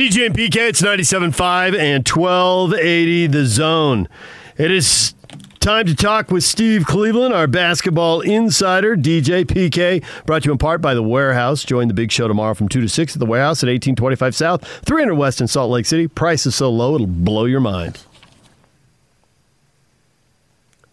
[0.00, 4.08] DJ and PK, it's 97.5 and 1280 the zone.
[4.56, 5.12] It is
[5.58, 8.96] time to talk with Steve Cleveland, our basketball insider.
[8.96, 11.64] DJ PK, brought to you in part by The Warehouse.
[11.64, 14.66] Join the big show tomorrow from 2 to 6 at The Warehouse at 1825 South,
[14.86, 16.08] 300 West in Salt Lake City.
[16.08, 18.02] Price is so low, it'll blow your mind.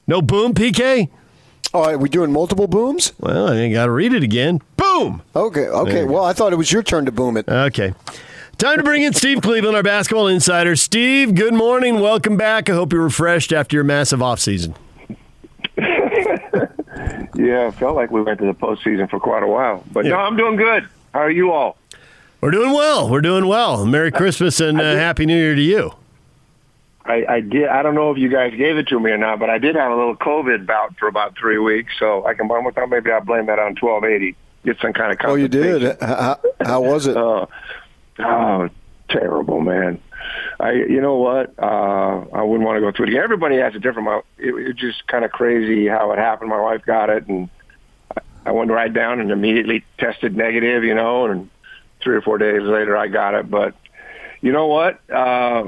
[0.06, 1.10] No boom, PK?
[1.74, 3.14] Oh, are we doing multiple booms?
[3.20, 4.62] Well, I got to read it again.
[4.76, 5.22] Boom!
[5.34, 6.04] Okay, okay.
[6.04, 7.48] Well, I thought it was your turn to boom it.
[7.48, 7.94] Okay.
[8.58, 10.76] Time to bring in Steve Cleveland, our basketball insider.
[10.76, 12.00] Steve, good morning.
[12.00, 12.72] Welcome back.
[12.72, 14.76] I hope you're refreshed after your massive offseason.
[17.36, 19.84] yeah, felt like we went to the postseason for quite a while.
[19.92, 20.12] But Yeah.
[20.14, 20.88] no, I'm doing good.
[21.14, 21.78] How are you all?
[22.42, 23.08] We're doing well.
[23.10, 23.86] We're doing well.
[23.86, 25.94] Merry Christmas and uh, Happy New Year to you.
[27.06, 27.68] I, I did.
[27.68, 29.76] I don't know if you guys gave it to me or not, but I did
[29.76, 32.52] have a little COVID bout for about three weeks, so I can.
[32.52, 34.36] I thought maybe I'll blame that on 1280.
[34.66, 35.20] Get some kind of.
[35.24, 36.02] Oh, you did?
[36.02, 37.16] How, how was it?
[37.16, 37.48] Oh,
[38.20, 38.70] oh,
[39.10, 40.00] terrible, man.
[40.60, 41.54] I, you know what?
[41.58, 43.24] Uh, I wouldn't want to go through it again.
[43.24, 44.26] Everybody has a different.
[44.38, 46.50] It, it's just kind of crazy how it happened.
[46.50, 47.50] My wife got it, and
[48.16, 50.84] I- I went right down and immediately tested negative.
[50.84, 51.50] You know, and
[52.02, 53.50] three or four days later, I got it.
[53.50, 53.76] But
[54.42, 55.00] you know what?
[55.10, 55.68] Uh,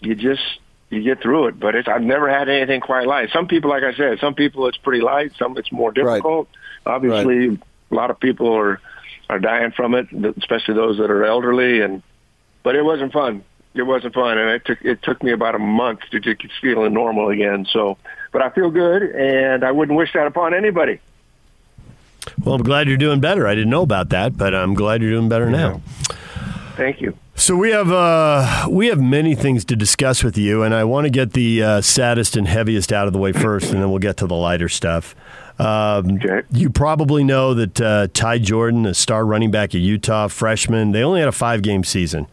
[0.00, 0.42] you just
[0.90, 1.58] you get through it.
[1.60, 3.30] But it's I've never had anything quite light.
[3.32, 5.32] Some people, like I said, some people it's pretty light.
[5.38, 6.48] Some it's more difficult.
[6.86, 7.58] Obviously,
[7.90, 8.80] a lot of people are
[9.28, 10.06] are dying from it,
[10.38, 11.80] especially those that are elderly.
[11.80, 12.02] And
[12.62, 13.44] but it wasn't fun.
[13.74, 16.94] It wasn't fun, and it took it took me about a month to get feeling
[16.94, 17.66] normal again.
[17.70, 17.98] So,
[18.32, 21.00] but I feel good, and I wouldn't wish that upon anybody.
[22.44, 23.46] Well, I'm glad you're doing better.
[23.46, 25.80] I didn't know about that, but I'm glad you're doing better now.
[26.76, 27.16] Thank you.
[27.34, 31.04] So we have uh, we have many things to discuss with you, and I want
[31.04, 34.00] to get the uh, saddest and heaviest out of the way first, and then we'll
[34.00, 35.14] get to the lighter stuff.
[35.58, 36.42] Um, Okay.
[36.52, 41.02] You probably know that uh, Ty Jordan, a star running back at Utah, freshman, they
[41.02, 42.26] only had a five game season,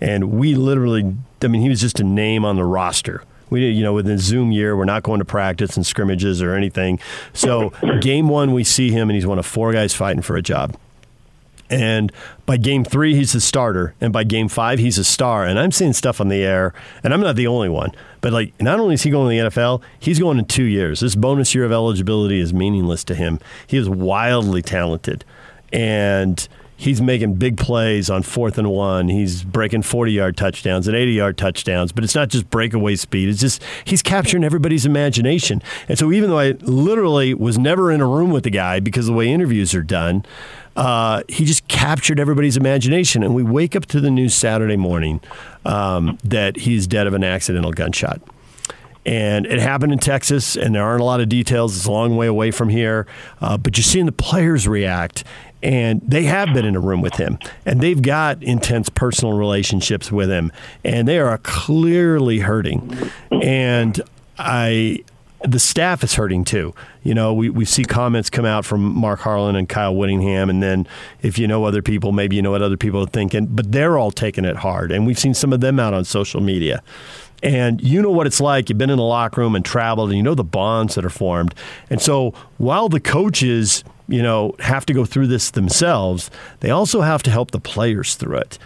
[0.00, 3.22] and we literally, I mean, he was just a name on the roster.
[3.50, 6.98] We, you know, within Zoom year, we're not going to practice and scrimmages or anything.
[7.34, 10.42] So game one, we see him, and he's one of four guys fighting for a
[10.42, 10.74] job.
[11.72, 12.12] And
[12.44, 13.94] by game three, he's the starter.
[13.98, 15.46] And by game five, he's a star.
[15.46, 17.92] And I'm seeing stuff on the air, and I'm not the only one.
[18.20, 21.00] But like, not only is he going to the NFL, he's going in two years.
[21.00, 23.40] This bonus year of eligibility is meaningless to him.
[23.66, 25.24] He is wildly talented,
[25.72, 26.46] and
[26.76, 29.08] he's making big plays on fourth and one.
[29.08, 31.90] He's breaking 40 yard touchdowns and 80 yard touchdowns.
[31.90, 33.30] But it's not just breakaway speed.
[33.30, 35.62] It's just he's capturing everybody's imagination.
[35.88, 39.06] And so even though I literally was never in a room with the guy because
[39.06, 40.26] the way interviews are done
[40.76, 43.22] uh, he just captured everybody's imagination.
[43.22, 45.20] And we wake up to the news Saturday morning
[45.64, 48.20] um, that he's dead of an accidental gunshot.
[49.04, 51.76] And it happened in Texas, and there aren't a lot of details.
[51.76, 53.06] It's a long way away from here.
[53.40, 55.24] Uh, but you're seeing the players react,
[55.60, 60.12] and they have been in a room with him, and they've got intense personal relationships
[60.12, 60.52] with him,
[60.84, 62.96] and they are clearly hurting.
[63.30, 64.00] And
[64.38, 65.02] I,
[65.44, 66.74] the staff is hurting too.
[67.02, 70.62] You know, we, we see comments come out from Mark Harlan and Kyle Whittingham, and
[70.62, 70.86] then
[71.22, 73.98] if you know other people, maybe you know what other people are thinking, but they're
[73.98, 74.92] all taking it hard.
[74.92, 76.82] And we've seen some of them out on social media.
[77.42, 78.68] And you know what it's like.
[78.68, 81.10] You've been in the locker room and traveled, and you know the bonds that are
[81.10, 81.54] formed.
[81.90, 86.30] And so while the coaches, you know, have to go through this themselves,
[86.60, 88.58] they also have to help the players through it.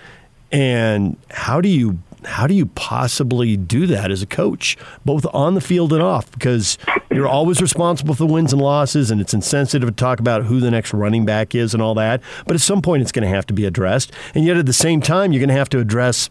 [0.52, 5.54] And how do you how do you possibly do that as a coach, both on
[5.54, 6.30] the field and off?
[6.32, 6.76] Because
[7.10, 10.60] you're always responsible for the wins and losses, and it's insensitive to talk about who
[10.60, 12.20] the next running back is and all that.
[12.46, 14.12] But at some point, it's going to have to be addressed.
[14.34, 16.28] And yet, at the same time, you're going to have to address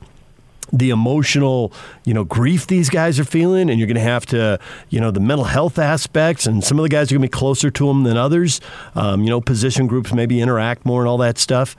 [0.73, 1.71] the emotional,
[2.05, 5.11] you know, grief these guys are feeling, and you're going to have to, you know,
[5.11, 7.87] the mental health aspects, and some of the guys are going to be closer to
[7.87, 8.59] them than others.
[8.95, 11.77] Um, you know, position groups maybe interact more and all that stuff.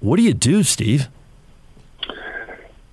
[0.00, 1.08] What do you do, Steve?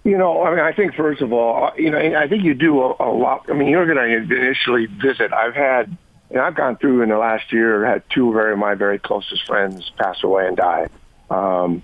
[0.04, 2.82] You know, I mean, I think first of all, you know, I think you do
[2.82, 3.46] a, a lot.
[3.50, 5.32] I mean, you're going to initially visit.
[5.32, 5.96] I've had,
[6.32, 9.92] and I've gone through in the last year, had two very my very closest friends
[9.98, 10.88] pass away and die.
[11.30, 11.84] Um,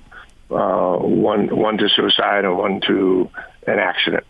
[0.49, 3.29] uh, one one to suicide and one to
[3.67, 4.23] an accident.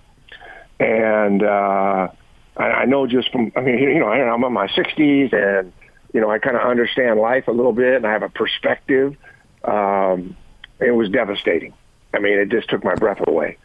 [0.80, 2.10] And uh,
[2.58, 5.72] I, I know just from, I mean, you know, I'm in my 60s, and
[6.14, 9.16] you know, I kind of understand life a little bit, and I have a perspective.
[9.64, 10.36] Um,
[10.80, 11.74] it was devastating.
[12.14, 13.58] I mean, it just took my breath away.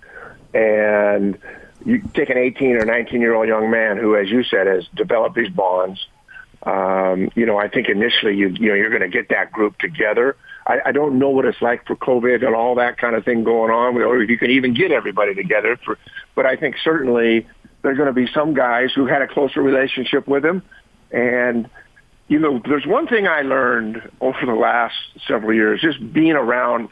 [0.55, 1.39] And
[1.85, 4.87] you take an 18 or 19 year old young man who, as you said, has
[4.95, 6.07] developed these bonds.
[6.65, 9.79] Um, you know, I think initially you you know you're going to get that group
[9.79, 10.37] together.
[10.65, 13.43] I, I don't know what it's like for COVID and all that kind of thing
[13.43, 15.77] going on, or if you can even get everybody together.
[15.85, 15.99] For,
[16.37, 17.49] but I think certainly
[17.83, 20.63] there's going to be some guys who had a closer relationship with him,
[21.11, 21.69] and
[22.29, 24.95] you know, there's one thing I learned over the last
[25.27, 26.89] several years, just being around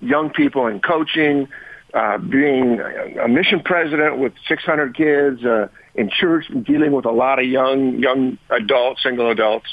[0.00, 1.48] young people and coaching.
[1.94, 2.80] Uh, being
[3.22, 7.98] a mission president with 600 kids uh, in church, dealing with a lot of young
[7.98, 9.66] young adults, single adults.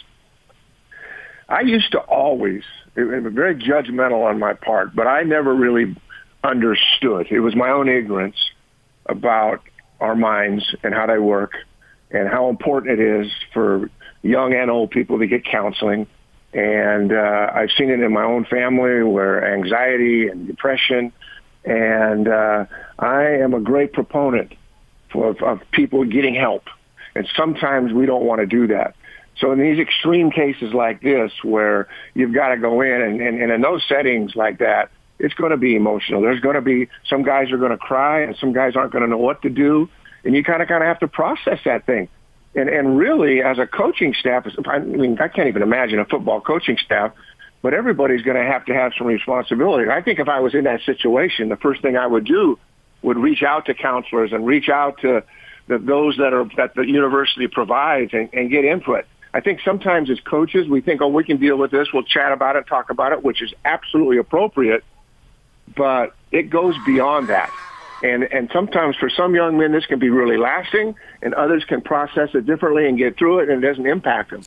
[1.49, 2.63] I used to always,
[2.95, 5.95] it was very judgmental on my part, but I never really
[6.43, 7.27] understood.
[7.29, 8.37] It was my own ignorance
[9.05, 9.61] about
[9.99, 11.53] our minds and how they work
[12.11, 13.89] and how important it is for
[14.21, 16.07] young and old people to get counseling.
[16.53, 21.11] And uh, I've seen it in my own family where anxiety and depression.
[21.65, 22.65] And uh,
[22.99, 24.53] I am a great proponent
[25.13, 26.63] of, of people getting help.
[27.15, 28.95] And sometimes we don't want to do that.
[29.39, 33.41] So in these extreme cases like this, where you've got to go in and, and,
[33.41, 36.21] and in those settings like that, it's going to be emotional.
[36.21, 39.03] There's going to be some guys are going to cry and some guys aren't going
[39.03, 39.89] to know what to do.
[40.23, 42.09] And you kind of kind of have to process that thing.
[42.55, 46.39] And, and really, as a coaching staff, I mean, I can't even imagine a football
[46.39, 47.11] coaching staff,
[47.63, 49.89] but everybody's going to have to have some responsibility.
[49.89, 52.59] I think if I was in that situation, the first thing I would do
[53.01, 55.23] would reach out to counselors and reach out to
[55.67, 59.05] the, those that are that the university provides and, and get input.
[59.33, 61.87] I think sometimes as coaches, we think, oh, we can deal with this.
[61.93, 64.83] We'll chat about it, talk about it, which is absolutely appropriate.
[65.75, 67.49] But it goes beyond that.
[68.03, 71.79] And, and sometimes for some young men, this can be really lasting, and others can
[71.79, 74.43] process it differently and get through it, and it doesn't impact them.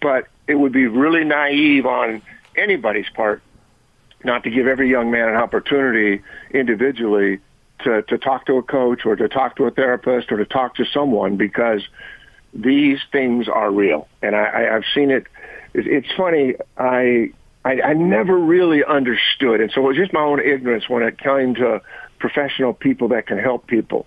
[0.00, 2.22] But it would be really naive on
[2.58, 3.42] anybody's part
[4.24, 7.38] not to give every young man an opportunity individually
[7.80, 10.74] to, to talk to a coach or to talk to a therapist or to talk
[10.76, 11.82] to someone because
[12.52, 14.08] these things are real.
[14.22, 15.26] And I, I, I've seen it.
[15.74, 16.54] It's funny.
[16.76, 17.32] I,
[17.64, 21.18] I I never really understood, and so it was just my own ignorance when it
[21.18, 21.82] came to
[22.18, 24.06] professional people that can help people.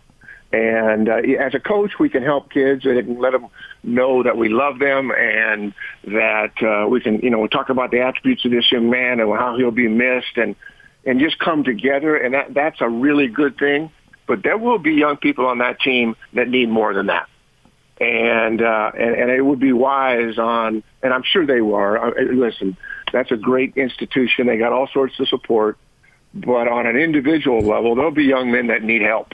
[0.53, 3.48] And uh, as a coach, we can help kids and let them
[3.83, 8.01] know that we love them and that uh, we can, you know, talk about the
[8.01, 10.56] attributes of this young man and how he'll be missed and
[11.03, 12.15] and just come together.
[12.15, 13.92] And that that's a really good thing.
[14.27, 17.27] But there will be young people on that team that need more than that.
[18.00, 21.98] And uh, and, and it would be wise on, and I'm sure they were.
[21.98, 22.75] Uh, listen,
[23.13, 24.48] that's a great institution.
[24.48, 25.77] They got all sorts of support
[26.33, 29.33] but on an individual level, there'll be young men that need help.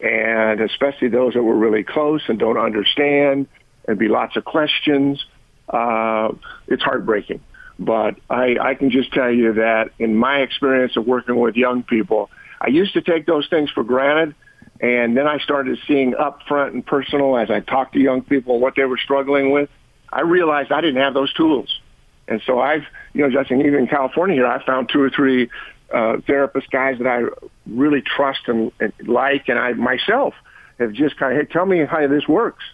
[0.00, 3.46] And especially those that were really close and don't understand
[3.86, 5.24] and be lots of questions.
[5.68, 6.32] Uh,
[6.66, 7.40] it's heartbreaking.
[7.78, 11.82] But I, I can just tell you that in my experience of working with young
[11.82, 12.30] people,
[12.60, 14.34] I used to take those things for granted.
[14.80, 18.60] And then I started seeing up front and personal as I talked to young people
[18.60, 19.70] what they were struggling with.
[20.12, 21.80] I realized I didn't have those tools.
[22.28, 25.50] And so I've, you know, just even in California here, I found two or three
[25.94, 27.22] uh, therapist guys that I
[27.66, 30.34] really trust and, and like, and I myself
[30.78, 32.64] have just kind of, hey, tell me how this works.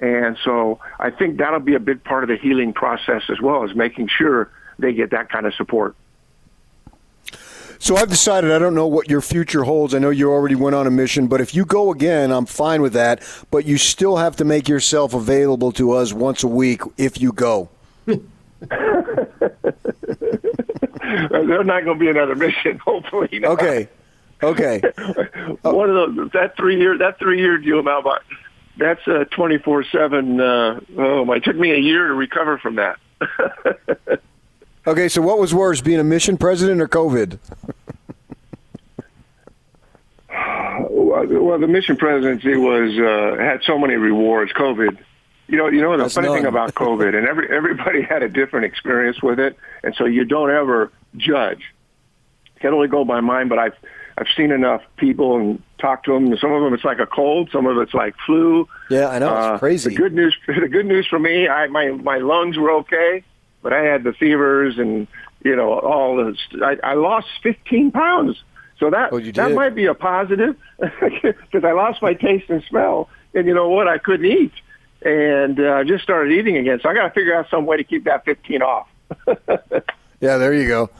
[0.00, 3.64] And so I think that'll be a big part of the healing process as well,
[3.64, 5.96] as making sure they get that kind of support.
[7.80, 9.94] So I've decided I don't know what your future holds.
[9.94, 12.82] I know you already went on a mission, but if you go again, I'm fine
[12.82, 13.22] with that.
[13.50, 17.32] But you still have to make yourself available to us once a week if you
[17.32, 17.68] go.
[21.08, 22.78] There's not going to be another mission.
[22.84, 23.38] Hopefully.
[23.40, 23.52] Not.
[23.52, 23.88] Okay.
[24.42, 24.80] Okay.
[25.62, 28.22] One of those that three year that three year deal but
[28.76, 30.40] that's a twenty four seven.
[30.40, 31.36] Uh, oh my!
[31.36, 32.98] It took me a year to recover from that.
[34.86, 37.38] okay, so what was worse, being a mission president or COVID?
[40.88, 44.52] well, the mission presidency was uh, had so many rewards.
[44.52, 44.98] COVID
[45.48, 46.36] you know, you know the That's funny none.
[46.38, 50.24] thing about COVID, and every everybody had a different experience with it, and so you
[50.24, 51.62] don't ever judge.
[52.60, 53.74] Can only go by mine, but I've
[54.16, 56.36] I've seen enough people and talked to them.
[56.38, 58.68] Some of them it's like a cold, some of it's like flu.
[58.90, 59.90] Yeah, I know it's uh, crazy.
[59.90, 63.22] The good news, the good news for me, I my my lungs were okay,
[63.62, 65.06] but I had the fevers and
[65.44, 66.36] you know all the.
[66.64, 68.42] I, I lost 15 pounds,
[68.80, 73.08] so that oh, that might be a positive because I lost my taste and smell,
[73.34, 74.52] and you know what, I couldn't eat
[75.02, 76.80] and uh, I just started eating again.
[76.82, 78.88] So I got to figure out some way to keep that 15 off.
[80.20, 80.90] yeah, there you go.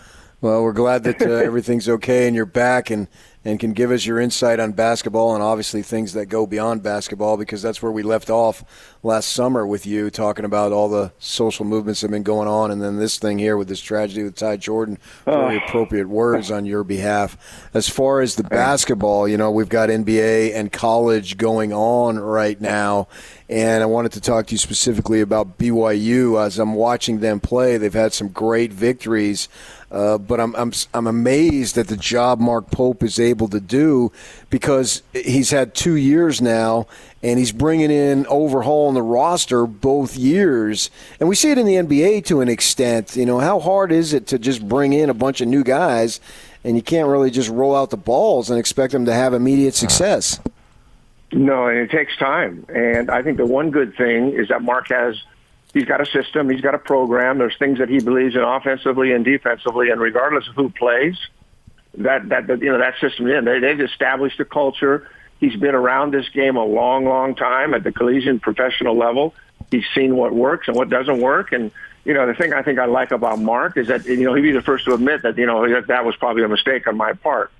[0.40, 3.08] Well, we're glad that uh, everything's okay and you're back and,
[3.48, 7.38] and can give us your insight on basketball and obviously things that go beyond basketball
[7.38, 8.62] because that's where we left off
[9.02, 12.70] last summer with you talking about all the social movements that have been going on
[12.70, 14.98] and then this thing here with this tragedy with Ty Jordan.
[15.24, 17.38] Very appropriate words on your behalf.
[17.72, 22.60] As far as the basketball, you know, we've got NBA and college going on right
[22.60, 23.08] now
[23.50, 26.44] and I wanted to talk to you specifically about BYU.
[26.44, 29.48] As I'm watching them play, they've had some great victories,
[29.90, 34.12] uh, but I'm, I'm I'm amazed at the job Mark Pope is able to do
[34.50, 36.86] because he's had two years now,
[37.22, 40.90] and he's bringing in overhauling the roster both years,
[41.20, 43.16] and we see it in the NBA to an extent.
[43.16, 46.20] You know, how hard is it to just bring in a bunch of new guys?
[46.64, 49.74] and you can't really just roll out the balls and expect them to have immediate
[49.74, 50.40] success.
[51.32, 52.64] No, and it takes time.
[52.68, 55.22] And I think the one good thing is that Mark has
[55.78, 57.38] he's got a system, he's got a program.
[57.38, 61.16] There's things that he believes in offensively and defensively, and regardless of who plays,
[61.98, 65.08] that that you know that system in they, they've established a culture.
[65.40, 69.34] He's been around this game a long, long time at the collegiate professional level.
[69.70, 71.70] He's seen what works and what doesn't work, and
[72.04, 74.42] you know the thing I think I like about Mark is that you know he'd
[74.42, 76.96] be the first to admit that you know that, that was probably a mistake on
[76.96, 77.52] my part,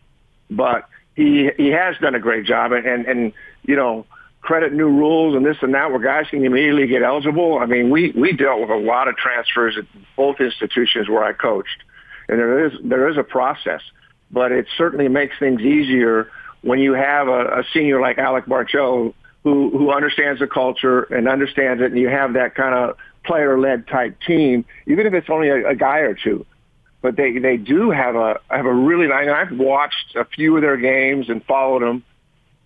[0.51, 3.33] but he he has done a great job, and and, and
[3.65, 4.07] you know
[4.49, 7.59] credit new rules and this and that where guys can immediately get eligible.
[7.59, 9.85] I mean, we, we dealt with a lot of transfers at
[10.17, 11.83] both institutions where I coached.
[12.31, 13.83] And there is, there is a process,
[14.31, 16.31] but it certainly makes things easier
[16.63, 19.15] when you have a, a senior like Alex Barcello
[19.45, 23.87] who, who understands the culture and understands it and you have that kind of player-led
[23.87, 26.47] type team, even if it's only a, a guy or two.
[27.03, 29.29] But they, they do have a, have a really, nice.
[29.29, 32.03] I've watched a few of their games and followed them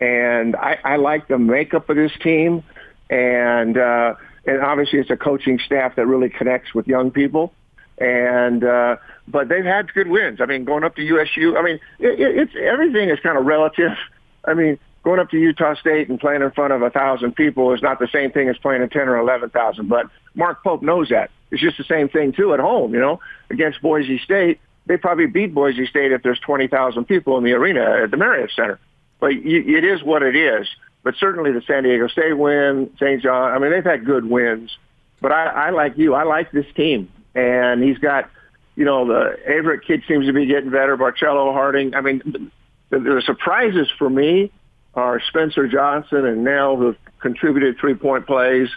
[0.03, 2.65] and I, I like the makeup of this team,
[3.09, 7.53] and uh, and obviously it's a coaching staff that really connects with young people,
[7.99, 8.97] and uh,
[9.29, 10.41] but they've had good wins.
[10.41, 13.93] I mean, going up to USU, I mean, it, it's everything is kind of relative.
[14.45, 17.73] I mean, going up to Utah State and playing in front of a thousand people
[17.73, 19.89] is not the same thing as playing in ten or eleven thousand.
[19.89, 21.31] But Mark Pope knows that.
[21.53, 22.93] It's just the same thing too at home.
[22.93, 27.39] You know, against Boise State, they probably beat Boise State if there's twenty thousand people
[27.39, 28.81] in the arena at the Marriott Center
[29.23, 30.67] but it is what it is.
[31.05, 33.23] But certainly the San Diego State win, St.
[33.23, 33.53] John.
[33.53, 34.77] I mean, they've had good wins.
[35.21, 36.15] But I, I like you.
[36.15, 38.29] I like this team, and he's got,
[38.75, 40.97] you know, the Averette kid seems to be getting better.
[40.97, 41.95] Barcello, Harding.
[41.95, 42.51] I mean,
[42.91, 44.51] the, the surprises for me
[44.95, 48.71] are Spencer Johnson and Knell, who've contributed three-point plays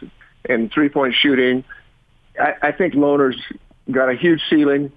[0.47, 1.63] and three-point shooting.
[2.39, 3.41] I, I think Lohner's
[3.89, 4.91] got a huge ceiling,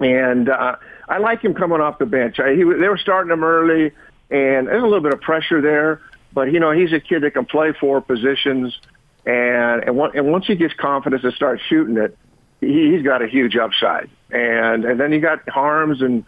[0.00, 0.74] and uh,
[1.08, 2.40] I like him coming off the bench.
[2.40, 3.92] I, he, they were starting him early
[4.30, 6.00] and there's a little bit of pressure there.
[6.32, 8.78] But you know, he's a kid that can play four positions,
[9.24, 12.16] and and, one, and once he gets confidence to start shooting it,
[12.60, 14.10] he, he's got a huge upside.
[14.30, 16.24] And and then you got Haarms and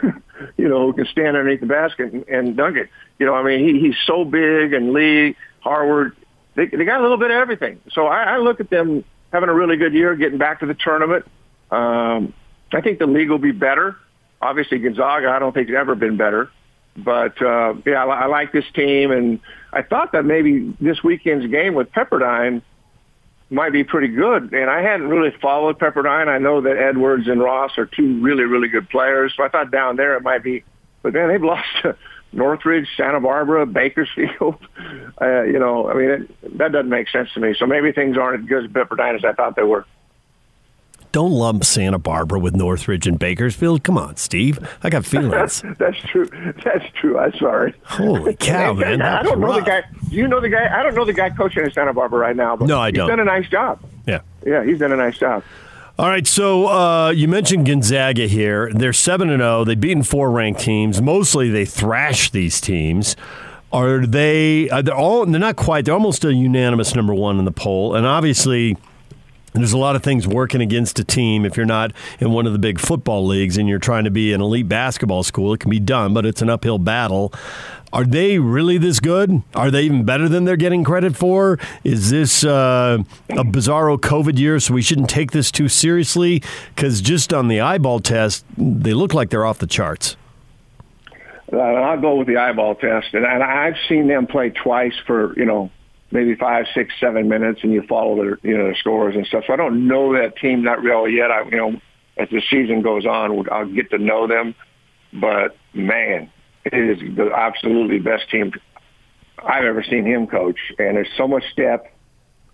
[0.56, 2.88] you know who can stand underneath the basket and, and dunk it.
[3.18, 6.16] You know, I mean, he, he's so big, and Lee Harward,
[6.54, 7.80] they, they got a little bit of everything.
[7.92, 10.74] So I, I look at them having a really good year, getting back to the
[10.74, 11.26] tournament.
[11.70, 12.34] Um,
[12.72, 13.96] I think the league will be better.
[14.40, 16.50] Obviously, Gonzaga, I don't think has ever been better.
[17.04, 19.40] But uh, yeah, I, I like this team, and
[19.72, 22.62] I thought that maybe this weekend's game with Pepperdine
[23.50, 24.52] might be pretty good.
[24.52, 26.28] And I hadn't really followed Pepperdine.
[26.28, 29.34] I know that Edwards and Ross are two really, really good players.
[29.36, 30.62] So I thought down there it might be.
[31.02, 31.96] But then they've lost to
[32.32, 34.56] Northridge, Santa Barbara, Bakersfield.
[35.20, 37.54] Uh, you know, I mean, it, that doesn't make sense to me.
[37.58, 39.84] So maybe things aren't as good as Pepperdine as I thought they were.
[41.12, 43.82] Don't lump Santa Barbara with Northridge and Bakersfield.
[43.82, 44.58] Come on, Steve.
[44.82, 45.62] I got feelings.
[45.78, 46.26] That's true.
[46.64, 47.18] That's true.
[47.18, 47.74] I'm sorry.
[47.84, 49.02] Holy cow, man!
[49.02, 49.82] I don't know the guy.
[50.08, 50.68] Do you know the guy?
[50.78, 52.56] I don't know the guy coaching in Santa Barbara right now.
[52.56, 53.08] But no, I don't.
[53.08, 53.80] He's done a nice job.
[54.06, 54.20] Yeah.
[54.46, 55.42] Yeah, he's done a nice job.
[55.98, 58.72] All right, so uh, you mentioned Gonzaga here.
[58.72, 59.64] They're seven and zero.
[59.64, 61.02] They've beaten four ranked teams.
[61.02, 63.16] Mostly, they thrash these teams.
[63.72, 64.70] Are they?
[64.70, 65.26] Are they all?
[65.26, 65.84] They're not quite.
[65.84, 68.78] They're almost a unanimous number one in the poll, and obviously
[69.52, 72.52] there's a lot of things working against a team if you're not in one of
[72.52, 75.52] the big football leagues and you're trying to be an elite basketball school.
[75.52, 77.32] It can be done, but it's an uphill battle.
[77.92, 79.42] Are they really this good?
[79.54, 81.58] Are they even better than they're getting credit for?
[81.82, 82.98] Is this uh,
[83.30, 86.40] a bizarro COVID year, so we shouldn't take this too seriously?
[86.74, 90.16] Because just on the eyeball test, they look like they're off the charts.
[91.52, 95.44] Uh, I'll go with the eyeball test, and I've seen them play twice for you
[95.44, 95.70] know
[96.10, 99.44] maybe five, six, seven minutes, and you follow their you know their scores and stuff.
[99.46, 101.30] So I don't know that team not really yet.
[101.30, 101.80] I you know
[102.16, 104.54] as the season goes on, I'll get to know them.
[105.12, 106.30] But man,
[106.64, 108.52] it is the absolutely best team
[109.42, 111.88] I've ever seen him coach, and there's so much depth.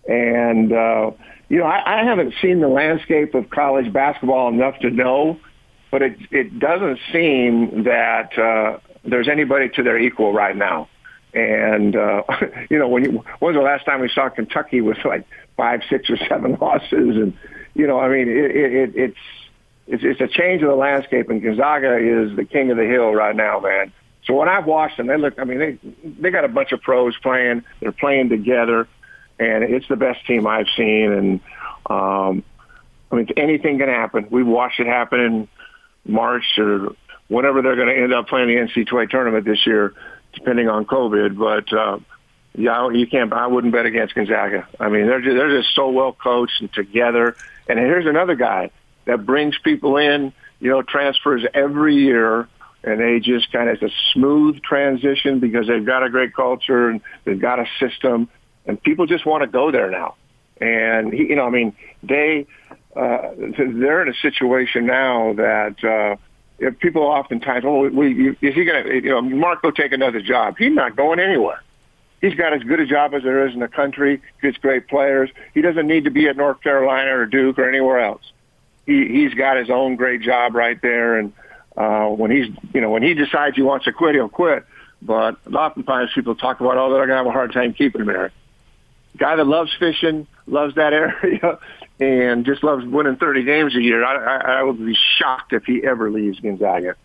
[0.07, 1.11] And uh,
[1.49, 5.39] you know, I, I haven't seen the landscape of college basketball enough to know,
[5.91, 10.87] but it it doesn't seem that uh, there's anybody to their equal right now.
[11.33, 12.23] And uh,
[12.69, 15.81] you know, when you, when was the last time we saw Kentucky with like five,
[15.89, 16.89] six, or seven losses?
[16.91, 17.33] And
[17.73, 19.17] you know, I mean, it, it, it's
[19.87, 21.29] it's it's a change of the landscape.
[21.29, 23.91] And Gonzaga is the king of the hill right now, man.
[24.25, 25.39] So when I've watched them, they look.
[25.39, 25.77] I mean, they
[26.19, 27.63] they got a bunch of pros playing.
[27.79, 28.87] They're playing together,
[29.39, 31.11] and it's the best team I've seen.
[31.11, 31.39] And
[31.89, 32.43] um,
[33.11, 34.27] I mean, anything can happen.
[34.29, 35.47] We've watched it happen in
[36.05, 36.95] March or
[37.29, 39.93] whenever they're going to end up playing the NCAA tournament this year
[40.37, 41.37] depending on COVID.
[41.37, 41.99] But uh,
[42.55, 43.31] yeah, you can't.
[43.33, 44.67] I wouldn't bet against Gonzaga.
[44.79, 47.35] I mean, they're just, they're just so well coached and together.
[47.67, 48.71] And here's another guy
[49.05, 52.47] that brings people in you know, transfers every year
[52.83, 56.89] and they just kind of, it's a smooth transition because they've got a great culture
[56.89, 58.29] and they've got a system
[58.65, 60.15] and people just want to go there now.
[60.59, 62.47] And, he, you know, I mean, they,
[62.95, 66.15] uh, they're in a situation now that, uh,
[66.79, 70.55] people oftentimes, oh, we, is he going to, you know, Mark go take another job?
[70.57, 71.61] He's not going anywhere.
[72.21, 74.21] He's got as good a job as there is in the country.
[74.41, 75.29] Gets great players.
[75.53, 78.23] He doesn't need to be at North Carolina or Duke or anywhere else.
[78.87, 81.19] He he's got his own great job right there.
[81.19, 81.33] And
[81.75, 84.65] uh, when he's you know when he decides he wants to quit, he'll quit.
[85.01, 88.07] But oftentimes people talk about, oh, they're going to have a hard time keeping him
[88.07, 88.31] there.
[89.17, 91.59] Guy that loves fishing, loves that area,
[91.99, 94.03] and just loves winning 30 games a year.
[94.03, 96.95] I, I, I would be shocked if he ever leaves Gonzaga.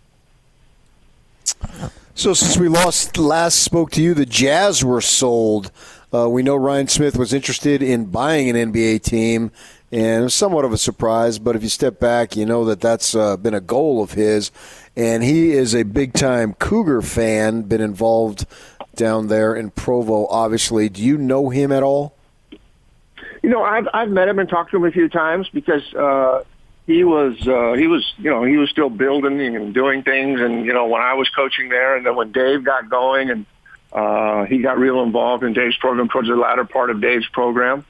[2.15, 5.73] So since we lost last spoke to you, the Jazz were sold.
[6.13, 9.51] Uh, we know Ryan Smith was interested in buying an NBA team,
[9.91, 11.39] and somewhat of a surprise.
[11.39, 14.51] But if you step back, you know that that's uh, been a goal of his,
[14.95, 17.63] and he is a big time Cougar fan.
[17.63, 18.47] Been involved
[18.95, 20.91] down there in Provo, obviously.
[20.91, 22.15] Do you know him at all?
[23.43, 26.45] You know, I've I've met him and talked to him a few times because uh,
[26.87, 30.65] he was uh, he was you know he was still building and doing things and
[30.65, 33.47] you know when I was coaching there and then when Dave got going and
[33.93, 37.85] uh, he got real involved in Dave's program towards the latter part of Dave's program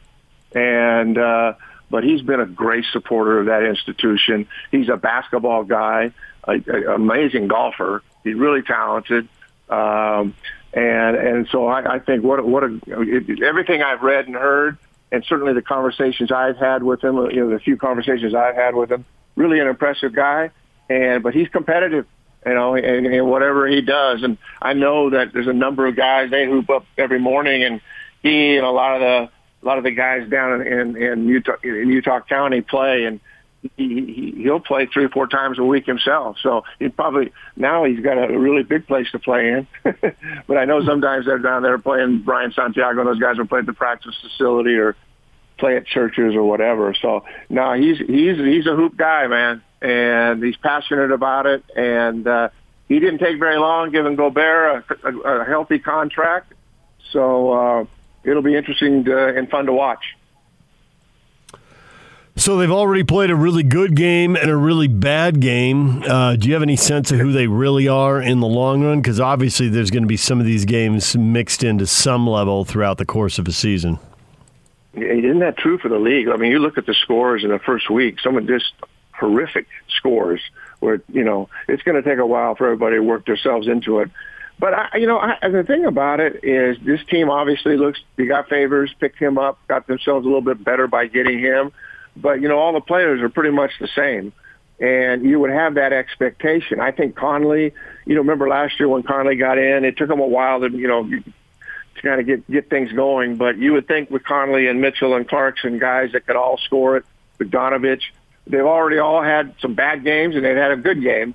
[0.54, 1.54] and uh,
[1.90, 4.49] but he's been a great supporter of that institution.
[4.71, 6.12] He's a basketball guy,
[6.47, 8.02] an amazing golfer.
[8.25, 9.28] He's really talented.
[9.68, 10.35] Um,
[10.73, 14.78] and and so I, I think what what a, it, everything I've read and heard
[15.12, 18.75] and certainly the conversations I've had with him, you know, the few conversations I've had
[18.75, 19.04] with him,
[19.37, 20.50] really an impressive guy.
[20.88, 22.07] And but he's competitive,
[22.47, 24.23] you know, and, and whatever he does.
[24.23, 27.81] And I know that there's a number of guys they hoop up every morning, and
[28.23, 29.31] he and a lot of the
[29.62, 33.21] a lot of the guys down in in, Utah in Utah County play and
[33.76, 36.37] he, he he'll play three or four times a week himself.
[36.42, 39.66] So he probably now he's got a really big place to play in.
[40.47, 43.61] but I know sometimes they're down there playing Brian Santiago and those guys will play
[43.61, 44.97] at the practice facility or
[45.58, 46.95] play at churches or whatever.
[46.95, 51.65] So no, he's he's he's a hoop guy, man, and he's passionate about it.
[51.76, 52.49] And uh,
[52.89, 56.52] he didn't take very long giving Gobert a, a, a healthy contract.
[57.13, 57.84] So uh,
[58.25, 60.02] it'll be interesting to, and fun to watch.
[62.34, 66.02] So they've already played a really good game and a really bad game.
[66.02, 69.00] Uh, do you have any sense of who they really are in the long run?
[69.00, 72.97] Because obviously there's going to be some of these games mixed into some level throughout
[72.97, 73.99] the course of a season.
[74.95, 76.28] Isn't that true for the league?
[76.28, 78.18] I mean, you look at the scores in the first week.
[78.21, 78.73] Some of just
[79.12, 80.40] horrific scores.
[80.80, 84.00] Where you know it's going to take a while for everybody to work themselves into
[84.00, 84.10] it.
[84.58, 88.00] But I, you know, I, the thing about it is this team obviously looks.
[88.16, 91.73] They got Favors, picked him up, got themselves a little bit better by getting him
[92.17, 94.33] but you know all the players are pretty much the same
[94.83, 96.81] and you would have that expectation.
[96.81, 97.73] I think Conley,
[98.05, 100.71] you know, remember last year when Conley got in, it took him a while to,
[100.71, 103.37] you know, to kind of get get things going.
[103.37, 106.97] But you would think with Conley and Mitchell and Clarkson, guys that could all score
[106.97, 107.05] it,
[107.39, 108.03] Bogdanovich,
[108.49, 111.35] they've already all had some bad games and they've had a good game.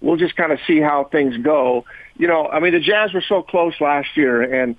[0.00, 1.84] We'll just kind of see how things go.
[2.16, 4.76] You know, I mean, the Jazz were so close last year, and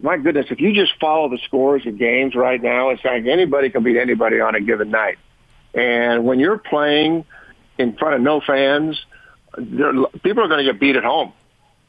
[0.00, 3.70] my goodness, if you just follow the scores of games right now, it's like anybody
[3.70, 5.18] can beat anybody on a given night.
[5.74, 7.24] And when you're playing
[7.78, 9.00] in front of no fans,
[9.56, 11.32] people are going to get beat at home.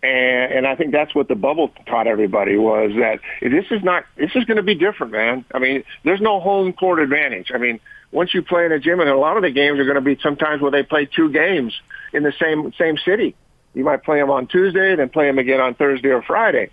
[0.02, 4.06] And, and I think that's what the bubble taught everybody was that this is not,
[4.16, 5.46] this is going to be different, man.
[5.54, 7.52] I mean, there's no home court advantage.
[7.54, 7.80] I mean,
[8.12, 10.02] once you play in a gym, and a lot of the games are going to
[10.02, 11.80] be sometimes where they play two games
[12.14, 13.36] in the same same city.
[13.74, 16.72] You might play them on Tuesday, then play them again on Thursday or Friday.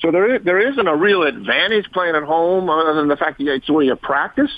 [0.00, 3.48] So there, there isn't a real advantage playing at home other than the fact that
[3.48, 4.50] it's where you practice.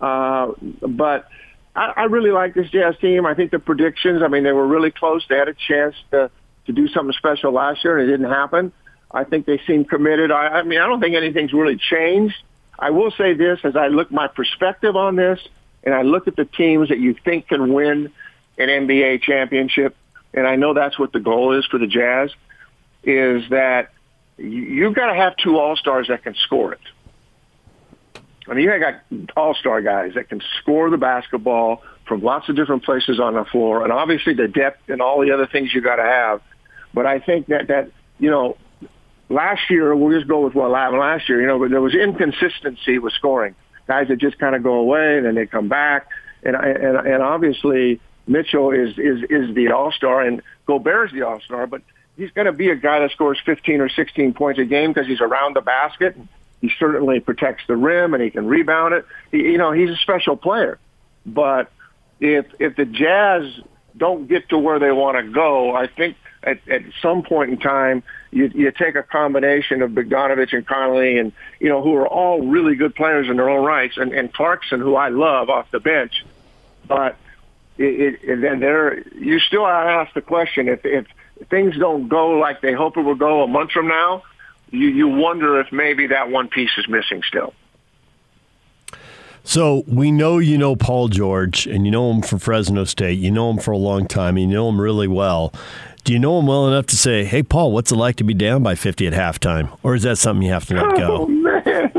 [0.00, 0.52] Uh,
[0.86, 1.28] but
[1.74, 3.26] I, I really like this Jazz team.
[3.26, 5.24] I think the predictions, I mean, they were really close.
[5.28, 6.30] They had a chance to,
[6.66, 8.72] to do something special last year, and it didn't happen.
[9.10, 10.30] I think they seem committed.
[10.30, 12.36] I, I mean, I don't think anything's really changed.
[12.78, 15.40] I will say this, as I look my perspective on this,
[15.84, 18.10] and I look at the teams that you think can win
[18.58, 19.96] an NBA championship,
[20.32, 22.30] and I know that's what the goal is for the Jazz,
[23.04, 23.90] is that
[24.36, 26.80] you've got to have two all stars that can score it.
[28.46, 29.02] I mean, you got
[29.36, 33.44] all star guys that can score the basketball from lots of different places on the
[33.44, 36.42] floor, and obviously the depth and all the other things you got to have.
[36.92, 38.56] But I think that that you know,
[39.28, 41.40] last year we'll just go with what happened last year.
[41.40, 43.54] You know, there was inconsistency with scoring.
[43.86, 46.08] Guys that just kind of go away and then they come back,
[46.42, 51.26] and and and obviously Mitchell is is is the all star and Gobert is the
[51.26, 51.82] all star, but
[52.16, 55.06] he's going to be a guy that scores 15 or 16 points a game because
[55.06, 56.16] he's around the basket.
[56.60, 59.06] He certainly protects the rim and he can rebound it.
[59.30, 60.78] He, you know, he's a special player.
[61.26, 61.70] But
[62.20, 63.44] if if the Jazz
[63.96, 67.58] don't get to where they want to go, I think at, at some point in
[67.58, 72.06] time, you, you take a combination of Bogdanovich and Conley and, you know, who are
[72.06, 75.70] all really good players in their own rights, and, and Clarkson, who I love off
[75.70, 76.24] the bench.
[76.86, 77.16] But
[77.78, 81.06] it, it, and then there, you still ask the question, if, if
[81.50, 84.22] things don't go like they hope it will go a month from now,
[84.70, 87.54] you, you wonder if maybe that one piece is missing still.
[89.46, 93.18] So we know you know Paul George, and you know him from Fresno State.
[93.18, 95.52] You know him for a long time, you know him really well.
[96.04, 98.34] Do you know him well enough to say, "Hey, Paul, what's it like to be
[98.34, 101.22] down by 50 at halftime?" Or is that something you have to let go?
[101.22, 101.92] Oh man,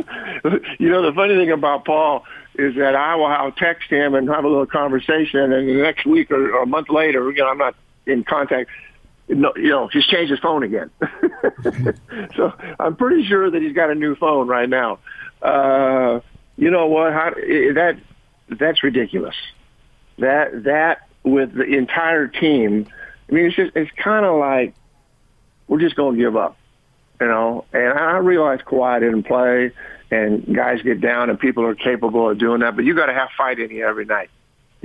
[0.79, 4.27] you know the funny thing about Paul is that I will I'll text him and
[4.29, 7.49] have a little conversation, and the next week or, or a month later, you know,
[7.49, 7.75] I'm not
[8.07, 8.71] in contact.
[9.27, 10.91] No, you know, he's changed his phone again.
[12.35, 14.99] so I'm pretty sure that he's got a new phone right now.
[15.41, 16.19] Uh,
[16.57, 17.11] you know what?
[17.11, 17.97] How, that
[18.49, 19.35] that's ridiculous.
[20.19, 22.87] That that with the entire team.
[23.27, 24.75] I mean, it's just it's kind of like
[25.67, 26.57] we're just going to give up,
[27.19, 27.65] you know.
[27.73, 29.71] And I realize Kawhi didn't play,
[30.11, 32.75] and guys get down, and people are capable of doing that.
[32.75, 34.29] But you got to have fight in you every night.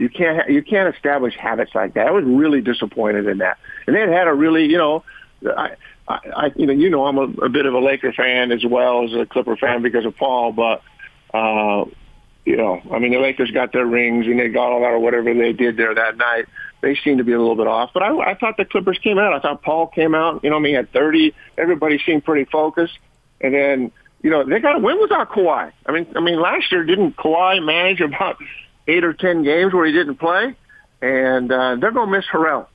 [0.00, 2.06] You can't you can't establish habits like that.
[2.06, 3.58] I was really disappointed in that.
[3.86, 5.04] And they had had a really, you know,
[5.46, 5.76] I,
[6.08, 9.04] I, you know, you know, I'm a, a bit of a Laker fan as well
[9.04, 10.80] as a Clipper fan because of Paul, but
[11.34, 11.84] uh,
[12.46, 15.00] you know, I mean, the Lakers got their rings and they got all that or
[15.00, 16.46] whatever they did there that night.
[16.80, 19.18] They seemed to be a little bit off, but I, I thought the Clippers came
[19.18, 19.34] out.
[19.34, 20.42] I thought Paul came out.
[20.42, 22.98] You know, I mean, at 30, everybody seemed pretty focused.
[23.42, 25.72] And then, you know, they got to win without Kawhi.
[25.84, 28.38] I mean, I mean, last year didn't Kawhi manage about
[28.88, 30.54] eight or ten games where he didn't play,
[31.00, 32.66] and uh, they're going to miss Harrell.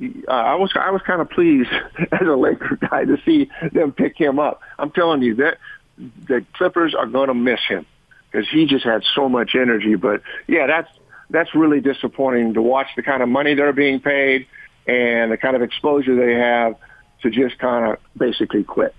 [0.00, 1.70] Uh, I was I was kind of pleased
[2.12, 4.60] as a Laker guy to see them pick him up.
[4.78, 5.58] I'm telling you that
[5.98, 7.84] the Clippers are going to miss him
[8.30, 9.96] because he just had so much energy.
[9.96, 10.90] But yeah, that's
[11.30, 14.46] that's really disappointing to watch the kind of money they're being paid
[14.86, 16.76] and the kind of exposure they have
[17.22, 18.94] to just kind of basically quit.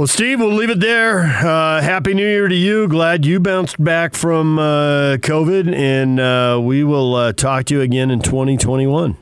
[0.00, 1.24] Well, Steve, we'll leave it there.
[1.24, 2.88] Uh, Happy New Year to you.
[2.88, 7.80] Glad you bounced back from uh, COVID, and uh, we will uh, talk to you
[7.82, 9.14] again in 2021.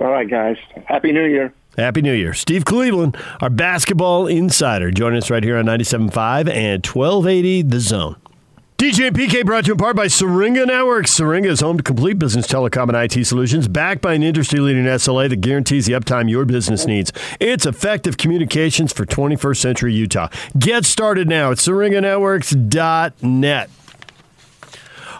[0.00, 0.56] All right, guys.
[0.86, 1.52] Happy New Year.
[1.76, 2.32] Happy New Year.
[2.32, 8.16] Steve Cleveland, our basketball insider, joining us right here on 97.5 and 1280 The Zone.
[8.78, 11.10] DJ and PK brought to you in part by Syringa Networks.
[11.10, 14.84] Syringa is home to complete business telecom and IT solutions backed by an industry leading
[14.84, 17.10] SLA that guarantees the uptime your business needs.
[17.40, 20.28] It's effective communications for 21st century Utah.
[20.58, 23.70] Get started now at syringanetworks.net.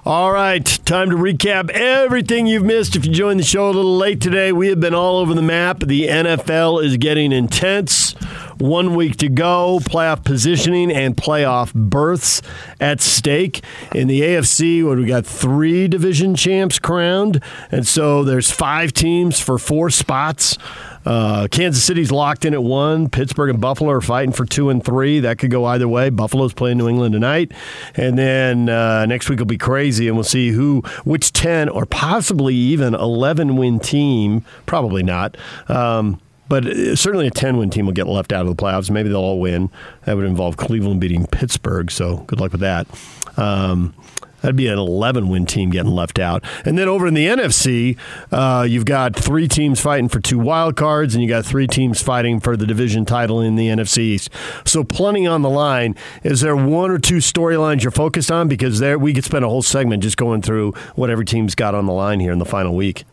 [0.05, 2.95] All right, time to recap everything you've missed.
[2.95, 5.43] If you joined the show a little late today, we have been all over the
[5.43, 5.81] map.
[5.81, 8.15] The NFL is getting intense.
[8.59, 12.41] One week to go, playoff positioning and playoff berths
[12.81, 13.63] at stake.
[13.95, 19.39] In the AFC, what we got three division champs crowned, and so there's five teams
[19.39, 20.57] for four spots.
[21.05, 23.09] Uh, Kansas City's locked in at one.
[23.09, 25.21] Pittsburgh and Buffalo are fighting for two and three.
[25.21, 26.11] That could go either way.
[26.11, 27.53] Buffalo's playing New England tonight,
[27.95, 31.85] and then uh, next week will be crazy, and we'll see who, which ten or
[31.85, 34.45] possibly even eleven win team.
[34.65, 35.37] Probably not.
[35.69, 36.65] Um, but
[36.97, 38.91] certainly a 10 win team will get left out of the playoffs.
[38.91, 39.71] Maybe they'll all win.
[40.05, 42.87] That would involve Cleveland beating Pittsburgh, so good luck with that.
[43.37, 43.95] Um,
[44.47, 46.45] That'd be an 11 win team getting left out.
[46.65, 47.97] And then over in the NFC,
[48.31, 52.01] uh, you've got three teams fighting for two wild cards, and you got three teams
[52.01, 54.31] fighting for the division title in the NFC East.
[54.65, 55.97] So plenty on the line.
[56.23, 58.47] Is there one or two storylines you're focused on?
[58.47, 61.75] Because there we could spend a whole segment just going through what every team's got
[61.75, 63.05] on the line here in the final week.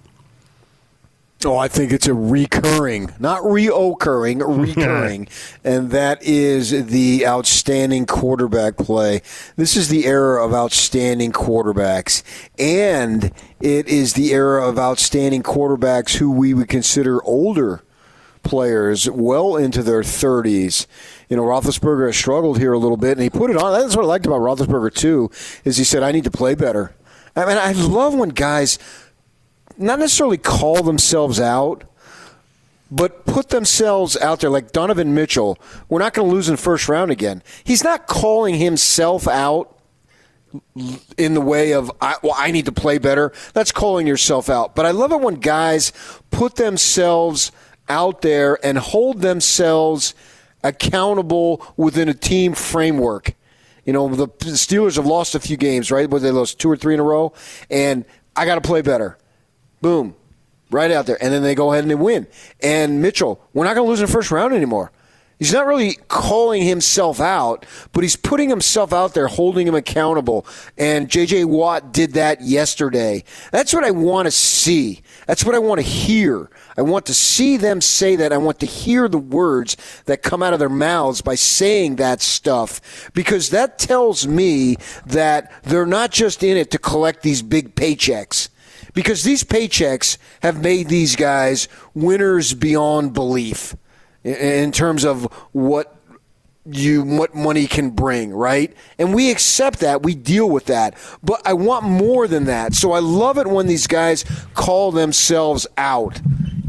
[1.45, 5.27] Oh, I think it's a recurring, not reoccurring, recurring,
[5.63, 9.21] and that is the outstanding quarterback play.
[9.57, 12.23] This is the era of outstanding quarterbacks,
[12.57, 17.83] and it is the era of outstanding quarterbacks who we would consider older
[18.43, 20.87] players, well into their 30s.
[21.27, 23.73] You know, Roethlisberger has struggled here a little bit, and he put it on.
[23.73, 25.29] That's what I liked about Roethlisberger too,
[25.65, 26.93] is he said, "I need to play better."
[27.35, 28.77] I mean, I love when guys
[29.77, 31.83] not necessarily call themselves out,
[32.91, 35.57] but put themselves out there like Donovan Mitchell.
[35.89, 37.41] We're not going to lose in the first round again.
[37.63, 39.79] He's not calling himself out
[41.17, 43.33] in the way of I, well, I need to play better.
[43.53, 44.75] That's calling yourself out.
[44.75, 45.91] But I love it when guys
[46.29, 47.51] put themselves
[47.89, 50.13] out there and hold themselves
[50.63, 53.33] accountable within a team framework.
[53.85, 56.09] You know, the Steelers have lost a few games, right?
[56.09, 57.33] Where they lost two or three in a row,
[57.69, 58.05] and
[58.35, 59.17] I got to play better.
[59.83, 60.15] Boom.
[60.71, 61.21] Right out there.
[61.21, 62.25] And then they go ahead and they win.
[62.61, 64.91] And Mitchell, we're not going to lose in the first round anymore.
[65.39, 70.45] He's not really calling himself out, but he's putting himself out there, holding him accountable.
[70.77, 71.43] And J.J.
[71.43, 73.25] Watt did that yesterday.
[73.51, 75.01] That's what I want to see.
[75.27, 76.49] That's what I want to hear.
[76.77, 78.31] I want to see them say that.
[78.31, 82.21] I want to hear the words that come out of their mouths by saying that
[82.21, 87.75] stuff because that tells me that they're not just in it to collect these big
[87.75, 88.47] paychecks
[88.93, 93.75] because these paychecks have made these guys winners beyond belief
[94.23, 95.97] in terms of what
[96.65, 98.73] you what money can bring, right?
[98.97, 100.95] And we accept that, we deal with that.
[101.21, 102.73] But I want more than that.
[102.73, 106.21] So I love it when these guys call themselves out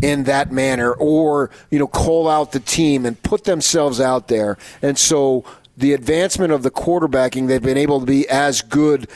[0.02, 4.58] in that manner or, you know, call out the team and put themselves out there.
[4.82, 5.44] And so
[5.76, 9.08] the advancement of the quarterbacking, they've been able to be as good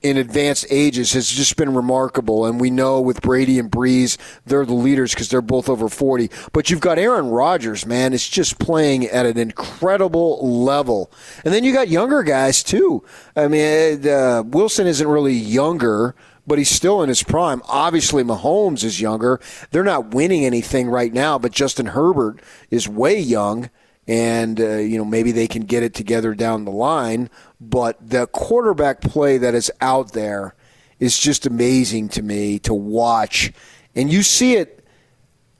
[0.00, 2.46] in advanced ages has just been remarkable.
[2.46, 6.30] And we know with Brady and Brees, they're the leaders because they're both over 40.
[6.52, 11.10] But you've got Aaron Rodgers, man, it's just playing at an incredible level.
[11.44, 13.04] And then you got younger guys, too.
[13.34, 16.14] I mean, uh, Wilson isn't really younger.
[16.46, 17.60] But he's still in his prime.
[17.68, 19.38] Obviously, Mahomes is younger.
[19.70, 23.68] They're not winning anything right now, but Justin Herbert is way young
[24.08, 27.30] and uh, you know maybe they can get it together down the line.
[27.60, 30.54] But the quarterback play that is out there
[30.98, 33.52] is just amazing to me to watch,
[33.94, 34.84] and you see it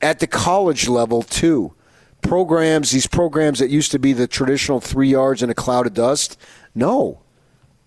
[0.01, 1.73] at the college level too.
[2.21, 5.93] Programs, these programs that used to be the traditional three yards in a cloud of
[5.93, 6.37] dust,
[6.75, 7.21] no.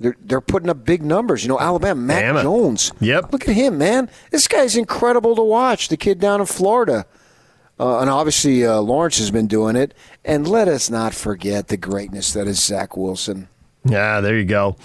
[0.01, 1.45] They're, they're putting up big numbers.
[1.45, 2.43] You know, Alabama, Mac Bama.
[2.43, 2.93] Jones.
[2.99, 3.31] Yep.
[3.31, 4.11] Look at him, man.
[4.31, 5.89] This guy's incredible to watch.
[5.89, 7.07] The kid down in Florida.
[7.83, 9.93] Uh, and obviously, uh, Lawrence has been doing it.
[10.25, 13.49] And let us not forget the greatness that is Zach Wilson.
[13.85, 14.77] Yeah, there you go.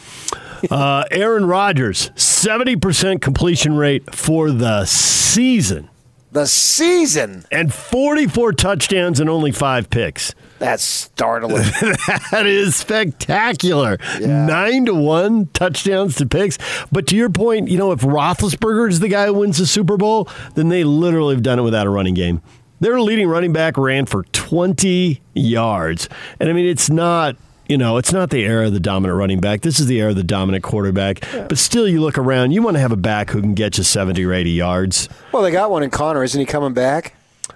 [0.71, 5.87] Uh, Aaron Rodgers, 70% completion rate for the season
[6.31, 7.45] The season.
[7.51, 10.33] and 44 touchdowns and only five picks.
[10.57, 11.61] That's startling.
[12.31, 13.99] That is spectacular.
[14.19, 14.47] Yeah.
[14.47, 16.57] Nine to one touchdowns to picks.
[16.91, 19.97] But to your point, you know, if Roethlisberger is the guy who wins the Super
[19.97, 22.41] Bowl, then they literally have done it without a running game.
[22.79, 26.07] Their leading running back ran for 20 yards.
[26.39, 27.35] And I mean, it's not.
[27.69, 29.59] You know, it's not the era of the dominant running back.
[29.59, 31.19] This is the era of the dominant quarterback.
[31.33, 33.83] But still, you look around, you want to have a back who can get you
[33.83, 35.09] 70 or 80 yards.
[35.33, 36.23] well, they got one in Conner.
[36.23, 37.13] Isn't he coming back?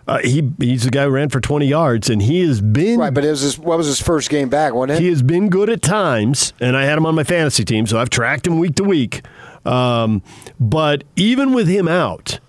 [0.07, 3.13] Uh, he He's the guy who ran for 20 yards, and he has been Right,
[3.13, 5.01] but it was his, what was his first game back, wasn't it?
[5.01, 7.97] He has been good at times, and I had him on my fantasy team, so
[7.97, 9.21] I've tracked him week to week.
[9.65, 10.23] Um,
[10.59, 12.39] but even with him out,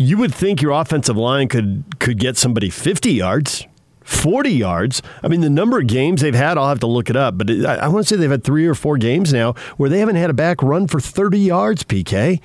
[0.00, 3.66] you would think your offensive line could could get somebody 50 yards,
[4.02, 5.02] 40 yards.
[5.22, 7.50] I mean, the number of games they've had, I'll have to look it up, but
[7.50, 10.16] I, I want to say they've had three or four games now where they haven't
[10.16, 12.40] had a back run for 30 yards, PK.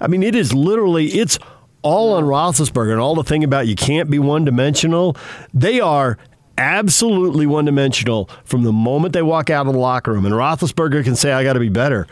[0.00, 1.38] I mean, it is literally, it's
[1.82, 5.14] all on Roethlisberger and all the thing about you can't be one dimensional.
[5.52, 6.16] They are
[6.56, 10.24] absolutely one dimensional from the moment they walk out of the locker room.
[10.24, 12.06] And Roethlisberger can say, I got to be better.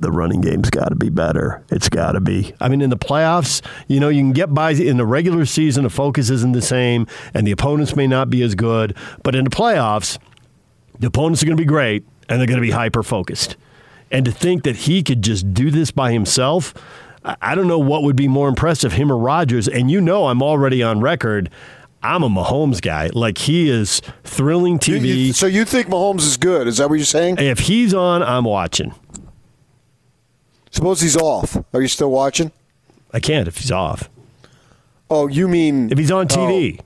[0.00, 1.62] The running game's got to be better.
[1.70, 2.52] It's got to be.
[2.60, 5.84] I mean, in the playoffs, you know, you can get by in the regular season,
[5.84, 8.96] the focus isn't the same, and the opponents may not be as good.
[9.22, 10.18] But in the playoffs,
[10.98, 13.56] the opponents are going to be great, and they're going to be hyper focused.
[14.10, 16.74] And to think that he could just do this by himself,
[17.24, 19.66] I don't know what would be more impressive, him or Rodgers.
[19.68, 21.50] And you know, I'm already on record.
[22.02, 23.10] I'm a Mahomes guy.
[23.14, 25.26] Like he is thrilling You- TV.
[25.28, 26.66] you- so you think Mahomes is good?
[26.66, 27.36] Is that what you're saying?
[27.38, 28.92] if he's on, I'm watching.
[30.74, 31.56] Suppose he's off.
[31.72, 32.50] Are you still watching?
[33.12, 34.10] I can't if he's off.
[35.08, 36.84] Oh, you mean If he's on TV, oh.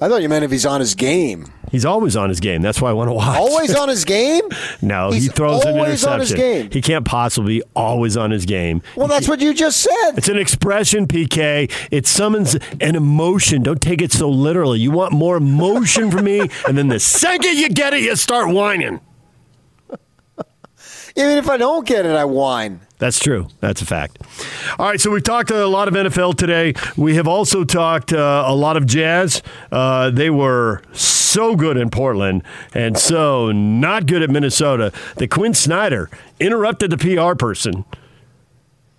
[0.00, 1.46] I thought you meant if he's on his game.
[1.70, 2.62] he's always on his game.
[2.62, 3.36] That's why I want to watch.
[3.38, 4.40] Always on his game?
[4.80, 6.12] No, He's he throws an always interception.
[6.12, 6.70] on his game.
[6.72, 8.80] He can't possibly be always on his game.
[8.96, 10.12] Well, that's what you just said.
[10.16, 11.70] It's an expression, PK.
[11.92, 13.62] It summons an emotion.
[13.62, 14.80] Don't take it so literally.
[14.80, 18.48] You want more emotion from me, and then the second you get it, you start
[18.48, 19.00] whining.
[21.14, 22.80] Even if I don't get it, I whine.
[23.02, 23.48] That's true.
[23.58, 24.18] That's a fact.
[24.78, 26.72] All right, so we've talked a lot of NFL today.
[26.96, 29.42] We have also talked uh, a lot of Jazz.
[29.72, 35.52] Uh, they were so good in Portland and so not good at Minnesota that Quin
[35.52, 37.84] Snyder interrupted the PR person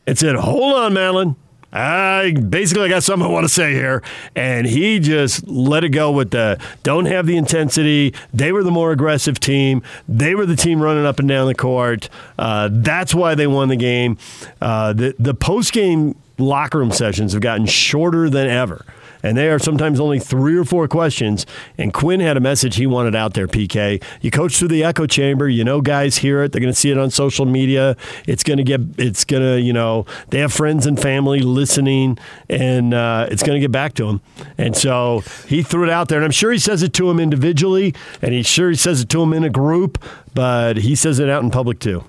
[0.05, 1.37] and said, Hold on, Madeline.
[1.73, 4.03] I basically I got something I want to say here,
[4.35, 8.13] and he just let it go with the don't have the intensity.
[8.31, 9.81] They were the more aggressive team.
[10.07, 12.09] They were the team running up and down the court.
[12.37, 14.19] Uh, that's why they won the game.
[14.61, 18.85] Uh, the the post game locker room sessions have gotten shorter than ever.
[19.23, 21.45] And they are sometimes only three or four questions.
[21.77, 23.47] And Quin had a message he wanted out there.
[23.47, 25.47] PK, you coach through the echo chamber.
[25.47, 26.51] You know, guys hear it.
[26.51, 27.95] They're going to see it on social media.
[28.27, 28.81] It's going to get.
[28.97, 29.61] It's going to.
[29.61, 32.17] You know, they have friends and family listening,
[32.49, 34.21] and uh, it's going to get back to them.
[34.57, 37.19] And so he threw it out there, and I'm sure he says it to them
[37.19, 41.19] individually, and he's sure he says it to them in a group, but he says
[41.19, 42.03] it out in public too.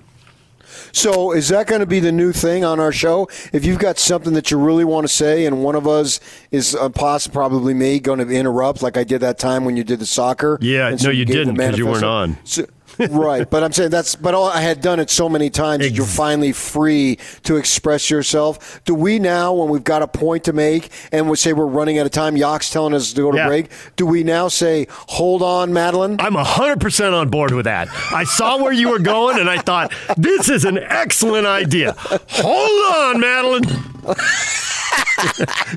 [0.91, 3.27] So, is that going to be the new thing on our show?
[3.53, 6.19] If you've got something that you really want to say, and one of us
[6.51, 9.83] is uh, possibly probably me going to interrupt, like I did that time when you
[9.83, 10.57] did the soccer.
[10.61, 12.37] Yeah, so no, you didn't because you weren't on.
[12.43, 12.65] So,
[12.99, 14.15] right, but I'm saying that's.
[14.15, 18.81] But all, I had done it so many times you're finally free to express yourself.
[18.85, 21.99] Do we now, when we've got a point to make, and we say we're running
[21.99, 23.47] out of time, Yock's telling us to go to yeah.
[23.47, 23.69] break?
[23.95, 26.19] Do we now say, "Hold on, Madeline"?
[26.19, 27.87] I'm hundred percent on board with that.
[28.11, 31.95] I saw where you were going, and I thought this is an excellent idea.
[31.97, 33.63] Hold on, Madeline.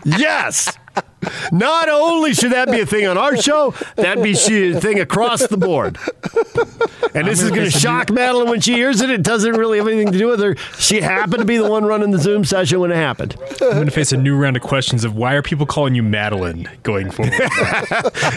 [0.04, 0.76] Yes.
[1.50, 5.46] Not only should that be a thing on our show, that'd be a thing across
[5.46, 5.98] the board.
[7.14, 9.10] And this is going to shock Madeline when she hears it.
[9.10, 10.56] It doesn't really have anything to do with her.
[10.78, 13.36] She happened to be the one running the Zoom session when it happened.
[13.60, 16.02] I'm going to face a new round of questions of why are people calling you
[16.02, 17.32] Madeline going forward?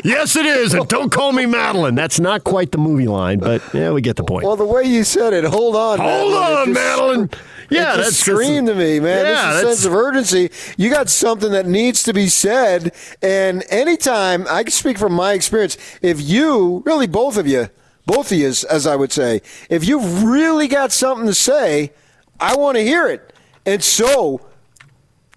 [0.03, 0.73] yes, it is.
[0.73, 1.95] And don't call me Madeline.
[1.95, 4.45] That's not quite the movie line, but yeah, we get the point.
[4.45, 6.57] Well, the way you said it, hold on, hold Madeline.
[6.57, 7.29] on, Madeline.
[7.71, 9.25] Yeah, that's scream to me, man.
[9.25, 10.51] Yeah, a sense of urgency.
[10.77, 15.33] You got something that needs to be said, and anytime I can speak from my
[15.33, 17.69] experience, if you really both of you,
[18.05, 21.93] both of you, as I would say, if you've really got something to say,
[22.39, 23.33] I want to hear it,
[23.65, 24.41] and so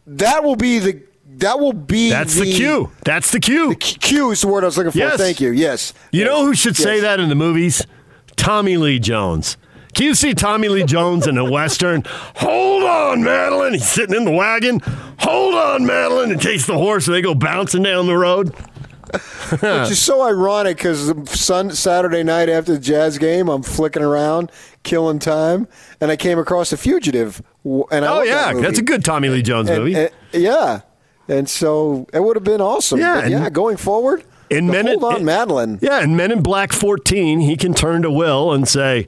[0.06, 1.02] that will be the
[1.36, 2.90] that will be that's the, the cue.
[3.04, 3.70] That's the cue.
[3.70, 4.98] The cue is the word I was looking for.
[4.98, 5.18] Yes.
[5.18, 5.50] Thank you.
[5.50, 5.92] Yes.
[6.12, 6.26] You yes.
[6.26, 6.82] know who should yes.
[6.82, 7.86] say that in the movies?
[8.36, 9.56] Tommy Lee Jones.
[9.94, 12.02] Can you see Tommy Lee Jones in a Western?
[12.36, 13.74] Hold on, Madeline.
[13.74, 14.80] He's sitting in the wagon.
[15.18, 16.32] Hold on, Madeline.
[16.32, 18.54] And takes the horse and they go bouncing down the road.
[19.50, 24.50] Which is so ironic because Sun Saturday night after the Jazz game, I'm flicking around,
[24.82, 25.68] killing time,
[26.00, 27.40] and I came across a fugitive.
[27.64, 29.94] And I oh yeah, that that's a good Tommy Lee Jones and, movie.
[29.94, 30.80] And, yeah,
[31.28, 32.98] and so it would have been awesome.
[32.98, 33.50] Yeah, but yeah.
[33.50, 35.78] Going forward, in Men hold in, on, Madeline.
[35.80, 39.06] Yeah, in Men in Black 14, he can turn to Will and say,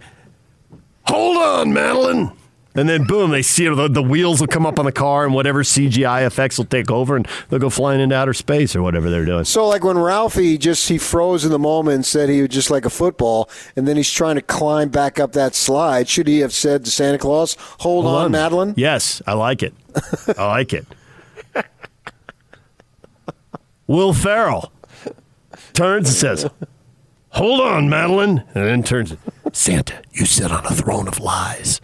[1.08, 2.32] Hold on, Madeline.
[2.76, 5.32] And then boom, they see the, the wheels will come up on the car and
[5.32, 9.08] whatever CGI effects will take over and they'll go flying into outer space or whatever
[9.08, 9.44] they're doing.
[9.44, 12.70] So like when Ralphie just he froze in the moment and said he was just
[12.70, 16.40] like a football and then he's trying to climb back up that slide, should he
[16.40, 18.74] have said to Santa Claus, Hold, Hold on, on, Madeline?
[18.76, 19.72] Yes, I like it.
[20.36, 20.86] I like it.
[23.86, 24.70] Will Ferrell
[25.72, 26.50] turns and says,
[27.36, 28.44] Hold on, Madeline.
[28.54, 29.14] And then turns,
[29.52, 31.82] Santa, you sit on a throne of lies.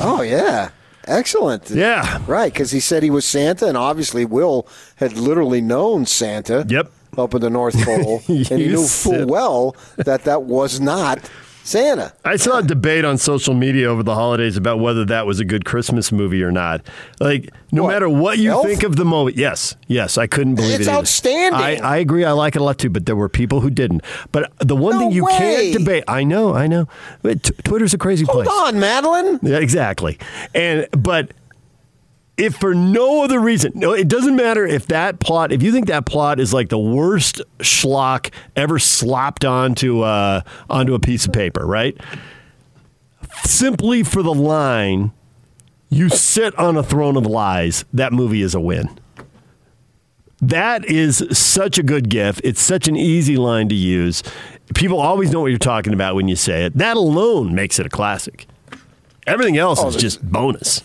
[0.00, 0.70] Oh, yeah.
[1.04, 1.68] Excellent.
[1.68, 2.22] Yeah.
[2.26, 6.64] Right, because he said he was Santa, and obviously Will had literally known Santa.
[6.66, 6.90] Yep.
[7.18, 8.22] Up in the North Pole.
[8.28, 11.18] and he knew full well that that was not
[11.70, 12.12] Santa.
[12.24, 15.44] I saw a debate on social media over the holidays about whether that was a
[15.44, 16.82] good Christmas movie or not.
[17.20, 17.92] Like, no what?
[17.92, 18.66] matter what you Elf?
[18.66, 20.82] think of the movie, yes, yes, I couldn't believe it's it.
[20.82, 21.60] It's outstanding.
[21.60, 22.24] I, I, agree.
[22.24, 24.02] I like it a lot too, but there were people who didn't.
[24.32, 25.38] But the one no thing you way.
[25.38, 26.88] can't debate, I know, I know.
[27.22, 28.58] T- Twitter's a crazy Hold place.
[28.62, 29.38] on, Madeline.
[29.42, 30.18] Yeah, exactly.
[30.54, 31.30] And but
[32.40, 35.88] if for no other reason, no, it doesn't matter if that plot, if you think
[35.88, 41.32] that plot is like the worst schlock ever slopped onto uh, onto a piece of
[41.32, 41.96] paper, right?
[43.44, 45.12] Simply for the line,
[45.90, 47.84] you sit on a throne of lies.
[47.92, 48.98] That movie is a win.
[50.40, 52.40] That is such a good gift.
[52.42, 54.22] It's such an easy line to use.
[54.74, 56.78] People always know what you're talking about when you say it.
[56.78, 58.46] That alone makes it a classic.
[59.26, 60.82] Everything else oh, is just bonus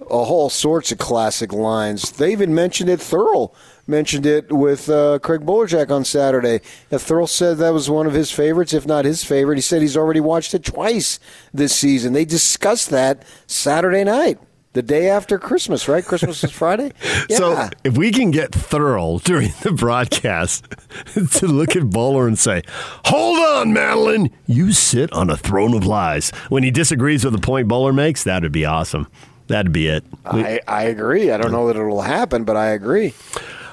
[0.00, 2.12] a whole sorts of classic lines.
[2.12, 3.00] They even mentioned it.
[3.00, 3.54] Thurl
[3.86, 6.60] mentioned it with uh, Craig Bolerjack on Saturday.
[6.90, 9.56] And Thurl said that was one of his favorites, if not his favorite.
[9.56, 11.18] He said he's already watched it twice
[11.52, 12.12] this season.
[12.12, 14.38] They discussed that Saturday night.
[14.74, 16.04] The day after Christmas, right?
[16.04, 16.92] Christmas is Friday.
[17.30, 17.36] Yeah.
[17.38, 20.66] So if we can get Thurl during the broadcast
[21.32, 22.62] to look at Bowler and say,
[23.06, 27.40] "Hold on, Madeline, you sit on a throne of lies," when he disagrees with the
[27.40, 29.08] point Bowler makes, that would be awesome.
[29.48, 30.04] That'd be it.
[30.24, 31.30] I, I agree.
[31.30, 33.14] I don't know that it'll happen, but I agree.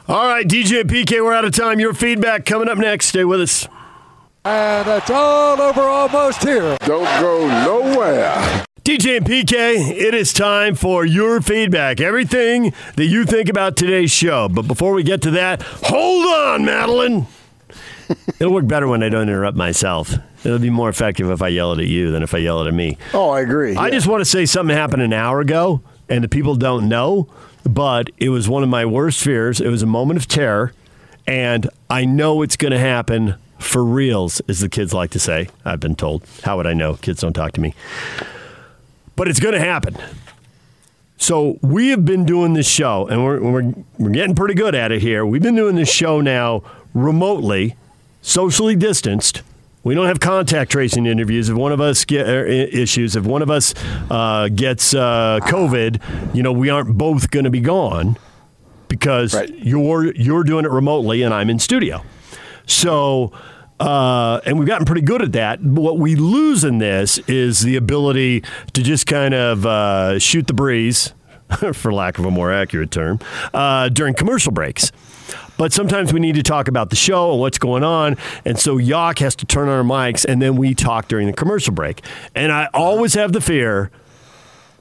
[0.07, 1.79] All right, DJ PK, we're out of time.
[1.79, 3.07] Your feedback coming up next.
[3.07, 3.67] Stay with us.
[4.45, 6.77] And it's all over almost here.
[6.81, 8.65] Don't go nowhere.
[8.83, 12.01] DJ and PK, it is time for your feedback.
[12.01, 14.49] Everything that you think about today's show.
[14.49, 17.27] But before we get to that, hold on, Madeline.
[18.41, 20.15] It'll work better when I don't interrupt myself.
[20.43, 22.67] It'll be more effective if I yell it at you than if I yell it
[22.67, 22.97] at me.
[23.13, 23.75] Oh, I agree.
[23.75, 23.91] I yeah.
[23.91, 27.27] just want to say something happened an hour ago, and the people don't know.
[27.65, 29.61] but it was one of my worst fears.
[29.61, 30.73] It was a moment of terror,
[31.25, 35.47] and I know it's going to happen for reals, as the kids like to say.
[35.63, 36.25] I've been told.
[36.43, 36.95] How would I know?
[36.95, 37.73] Kids don't talk to me.
[39.15, 39.95] But it's going to happen.
[41.17, 44.91] So we have been doing this show, and we're, we're, we're getting pretty good at
[44.91, 45.25] it here.
[45.25, 46.63] We've been doing this show now
[46.93, 47.77] remotely,
[48.21, 49.41] socially distanced.
[49.83, 51.49] We don't have contact tracing interviews.
[51.49, 53.73] If one of us get uh, issues, if one of us
[54.09, 58.17] uh, gets uh, COVID, you know, we aren't both going to be gone
[58.87, 59.53] because Right.
[59.57, 62.01] you're you're doing it remotely and I'm in studio.
[62.65, 63.33] So,
[63.79, 65.59] uh, and we've gotten pretty good at that.
[65.61, 70.47] But what we lose in this is the ability to just kind of uh, shoot
[70.47, 71.13] the breeze,
[71.73, 73.19] for lack of a more accurate term,
[73.53, 74.91] uh, during commercial breaks.
[75.57, 78.17] But sometimes we need to talk about the show and what's going on.
[78.43, 81.33] And so Yak has to turn on our mics and then we talk during the
[81.33, 82.03] commercial break.
[82.35, 83.91] And I always have the fear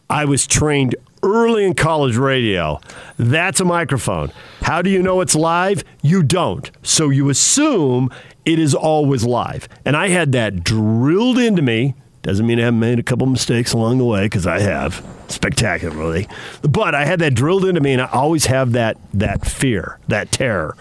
[0.08, 2.80] I was trained early in college radio.
[3.16, 4.32] That's a microphone.
[4.62, 5.84] How do you know it's live?
[6.02, 6.70] You don't.
[6.82, 8.10] So you assume
[8.44, 9.68] it is always live.
[9.84, 11.94] And I had that drilled into me.
[12.22, 16.28] Doesn't mean I haven't made a couple mistakes along the way because I have spectacularly.
[16.62, 20.30] But I had that drilled into me, and I always have that that fear, that
[20.30, 20.76] terror.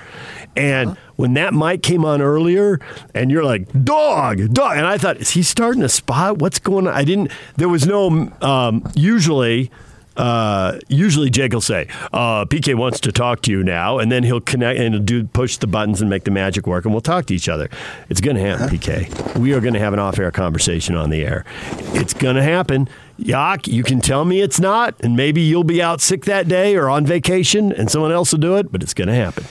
[0.56, 2.80] And when that mic came on earlier,
[3.14, 4.78] and you're like, dog, dog.
[4.78, 6.40] And I thought, is he starting a spot?
[6.40, 6.94] What's going on?
[6.94, 9.72] I didn't, there was no, um, usually,
[10.18, 13.98] uh, usually Jake will say, uh, PK wants to talk to you now.
[14.00, 16.84] And then he'll connect and he'll do, push the buttons and make the magic work,
[16.86, 17.70] and we'll talk to each other.
[18.10, 19.38] It's going to happen, PK.
[19.38, 21.46] We are going to have an off air conversation on the air.
[21.94, 22.90] It's going to happen.
[23.22, 26.76] Yak, you can tell me it's not, and maybe you'll be out sick that day
[26.76, 29.46] or on vacation, and someone else will do it, but it's going to happen.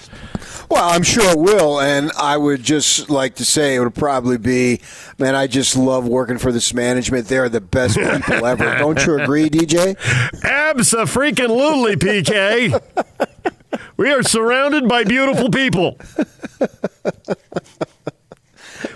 [0.68, 4.38] Well, I'm sure it will, and I would just like to say it would probably
[4.38, 4.80] be,
[5.18, 5.34] man.
[5.34, 7.26] I just love working for this management.
[7.26, 8.64] They're the best people ever.
[8.78, 9.96] Don't you agree, DJ?
[10.42, 12.80] Absa freaking lutely, PK.
[13.96, 15.98] we are surrounded by beautiful people.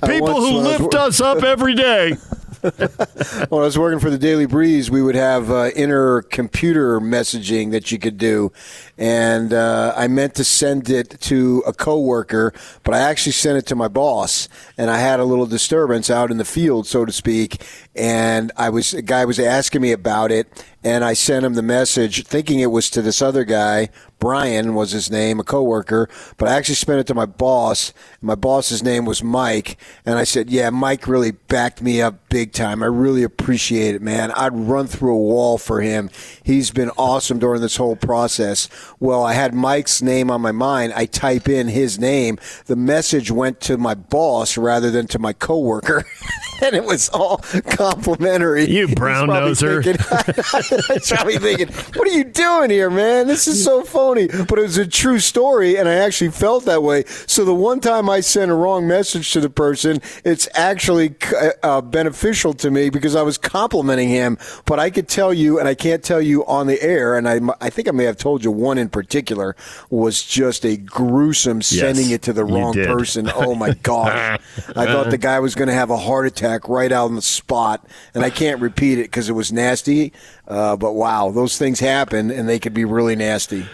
[0.07, 2.17] People who lift us up every day.
[3.51, 7.73] When I was working for the Daily Breeze, we would have uh, inner computer messaging
[7.73, 8.53] that you could do,
[8.97, 13.67] and uh, I meant to send it to a coworker, but I actually sent it
[13.67, 14.49] to my boss,
[14.79, 17.63] and I had a little disturbance out in the field, so to speak,
[17.95, 21.63] and I was a guy was asking me about it, and I sent him the
[21.63, 23.89] message thinking it was to this other guy.
[24.21, 26.09] Brian was his name, a coworker,
[26.39, 27.93] but I actually sent it to my boss.
[28.23, 29.77] My boss's name was Mike,
[30.07, 32.83] and I said, "Yeah, Mike really backed me up big time.
[32.83, 34.31] I really appreciate it, man.
[34.31, 36.09] I'd run through a wall for him.
[36.43, 38.69] He's been awesome during this whole process."
[38.99, 40.95] Well, I had Mike's name on my mind.
[40.95, 42.39] I type in his name.
[42.67, 46.05] The message went to my boss rather than to my coworker.
[46.63, 48.71] And it was all complimentary.
[48.71, 49.83] You brown noser.
[50.93, 53.27] He's probably thinking, "What are you doing here, man?
[53.27, 56.83] This is so phony." But it was a true story, and I actually felt that
[56.83, 57.05] way.
[57.27, 61.15] So the one time I sent a wrong message to the person, it's actually
[61.63, 64.39] uh, beneficial to me because I was complimenting him.
[64.67, 67.41] But I could tell you, and I can't tell you on the air, and I,
[67.61, 69.57] I think I may have told you one in particular
[69.91, 73.31] was just a gruesome sending it to the wrong person.
[73.35, 74.41] Oh my gosh!
[74.77, 77.23] I thought the guy was going to have a heart attack right out on the
[77.23, 80.13] spot, and I can't repeat it because it was nasty.
[80.47, 83.67] Uh, but wow, those things happen, and they could be really nasty.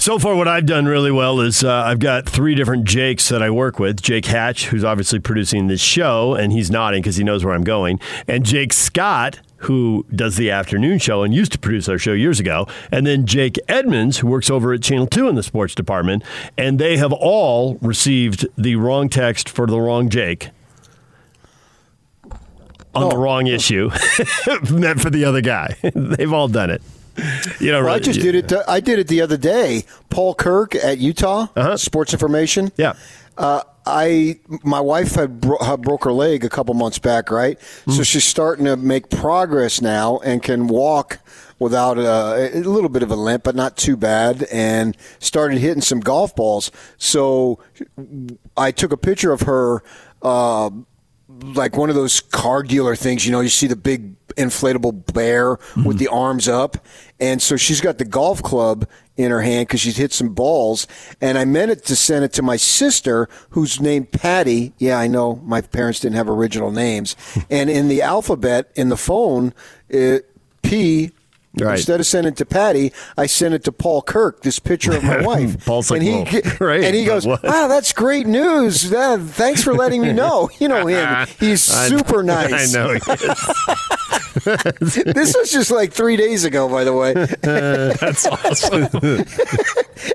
[0.00, 3.42] So far, what I've done really well is uh, I've got three different Jakes that
[3.42, 4.00] I work with.
[4.00, 7.64] Jake Hatch, who's obviously producing this show, and he's nodding because he knows where I'm
[7.64, 12.14] going, and Jake Scott, who does the afternoon show and used to produce our show
[12.14, 15.74] years ago, and then Jake Edmonds, who works over at Channel 2 in the sports
[15.74, 16.22] department,
[16.56, 20.48] and they have all received the wrong text for the wrong Jake
[22.94, 23.18] on the Oh.
[23.20, 23.90] wrong issue
[24.70, 25.76] meant for the other guy.
[25.94, 26.82] They've all done it.
[27.60, 28.52] You know, Well, I just did it.
[28.52, 29.84] uh, I did it the other day.
[30.08, 32.72] Paul Kirk at Utah Sports Information.
[32.76, 32.94] Yeah.
[33.36, 37.58] Uh, I my wife had, bro- had broke her leg a couple months back, right?
[37.88, 41.18] So she's starting to make progress now and can walk
[41.58, 44.44] without a, a little bit of a limp, but not too bad.
[44.52, 46.70] And started hitting some golf balls.
[46.98, 47.58] So
[48.56, 49.82] I took a picture of her.
[50.22, 50.70] Uh,
[51.42, 55.58] like one of those car dealer things, you know, you see the big inflatable bear
[55.84, 56.14] with the mm-hmm.
[56.14, 56.76] arms up.
[57.18, 60.86] And so she's got the golf club in her hand because she's hit some balls.
[61.20, 64.72] And I meant it to send it to my sister, who's named Patty.
[64.78, 67.16] Yeah, I know my parents didn't have original names.
[67.50, 69.52] and in the alphabet in the phone,
[69.88, 70.30] it,
[70.62, 71.12] P.
[71.58, 71.76] Right.
[71.78, 74.42] Instead of sending it to Patty, I sent it to Paul Kirk.
[74.42, 77.42] This picture of my wife, Paul's like, and he "Whoa, great, and he goes, what?"
[77.42, 78.88] "Wow, that's great news!
[78.88, 82.72] Thanks for letting me know." You know him; he's I- super nice.
[82.72, 82.92] I know.
[82.92, 84.94] he is.
[85.04, 87.14] this was just like three days ago, by the way.
[87.14, 88.88] That's awesome.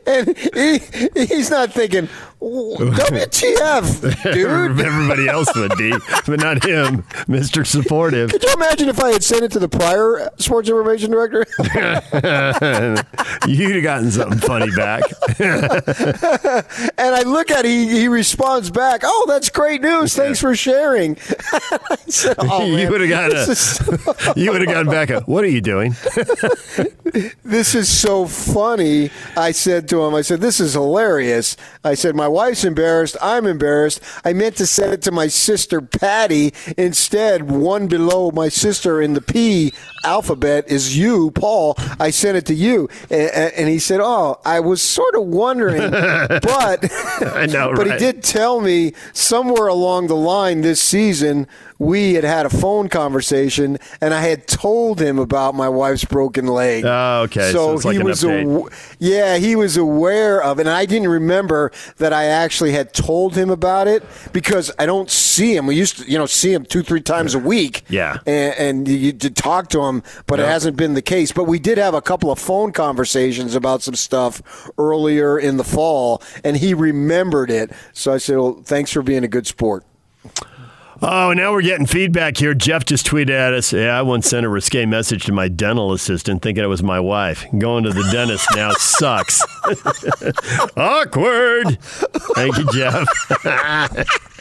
[0.08, 2.08] and he, he's not thinking,
[2.42, 4.80] WTF, dude.
[4.80, 5.92] Everybody else would be,
[6.28, 7.66] but not him, Mr.
[7.66, 8.32] Supportive.
[8.32, 11.46] Could you imagine if I had sent it to the prior sports information director?
[13.48, 15.04] You'd have gotten something funny back.
[15.40, 20.16] and I look at it, he, he responds back, Oh, that's great news.
[20.16, 21.16] Thanks for sharing.
[22.08, 25.44] said, oh, you would have gotten a, so, you would have gotten back a, what
[25.44, 25.96] are you doing?
[27.44, 29.10] this is so funny.
[29.38, 31.58] I said to him, I said, This is hilarious.
[31.84, 33.18] I said, My wife's embarrassed.
[33.22, 34.02] I'm embarrassed.
[34.24, 36.54] I meant to send it to my sister Patty.
[36.78, 39.74] Instead, one below my sister in the P
[40.04, 41.76] alphabet is you, Paul.
[42.00, 42.88] I sent it to you.
[43.10, 47.94] And, and he said, Oh, I was sort of wondering, but I know, but right?
[47.94, 51.48] he did tell me somewhere along the line this season
[51.78, 56.48] we had had a phone conversation, and I had told him about my wife's broken
[56.48, 56.86] leg.
[56.86, 57.52] Oh, okay.
[57.52, 58.68] So, So like he was, aw-
[59.00, 63.36] yeah, he was aware of it, and I didn't remember that I actually had told
[63.36, 65.68] him about it because I don't see him.
[65.68, 67.84] We used to, you know, see him two, three times a week.
[67.90, 68.20] Yeah.
[68.26, 71.32] and, and you did talk to him, but it hasn't been the case.
[71.32, 74.42] But we did have a couple of phone conversations about some stuff
[74.78, 77.72] earlier in the fall, and he remembered it.
[77.94, 79.84] So I said, "Well, thanks for being a good sport."
[81.02, 82.54] Oh, now we're getting feedback here.
[82.54, 83.74] Jeff just tweeted at us.
[83.74, 87.00] Yeah, I once sent a risque message to my dental assistant thinking it was my
[87.00, 87.46] wife.
[87.58, 89.42] Going to the dentist now sucks.
[90.78, 91.80] Awkward.
[92.36, 93.08] Thank you, Jeff.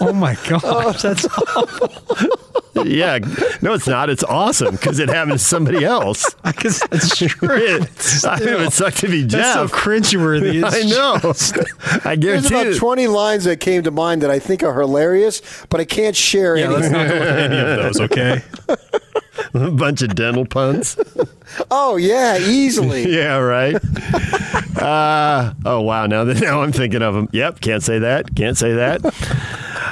[0.00, 0.92] oh my gosh, oh.
[0.92, 1.26] that's
[1.56, 2.84] awful.
[2.84, 3.18] yeah.
[3.62, 4.10] No, it's not.
[4.10, 6.34] It's awesome because it happened to somebody else.
[6.44, 7.28] I guess that's true.
[7.42, 9.72] It, I mean, it sucked to be That's so Jeff.
[9.76, 10.64] cringeworthy.
[10.64, 12.00] It's I know.
[12.10, 12.26] I guarantee.
[12.26, 12.78] There's about it.
[12.78, 15.40] 20 lines that came to mind that I think are hilarious,
[15.70, 16.74] but I can't share Yeah, any.
[16.74, 18.42] let's not go with any of those, okay?
[19.54, 20.96] a bunch of dental puns.
[21.70, 23.10] Oh yeah, easily.
[23.14, 23.76] yeah, right.
[24.76, 26.06] Uh, oh wow!
[26.06, 27.28] Now that now I'm thinking of them.
[27.32, 28.34] Yep, can't say that.
[28.34, 29.04] Can't say that.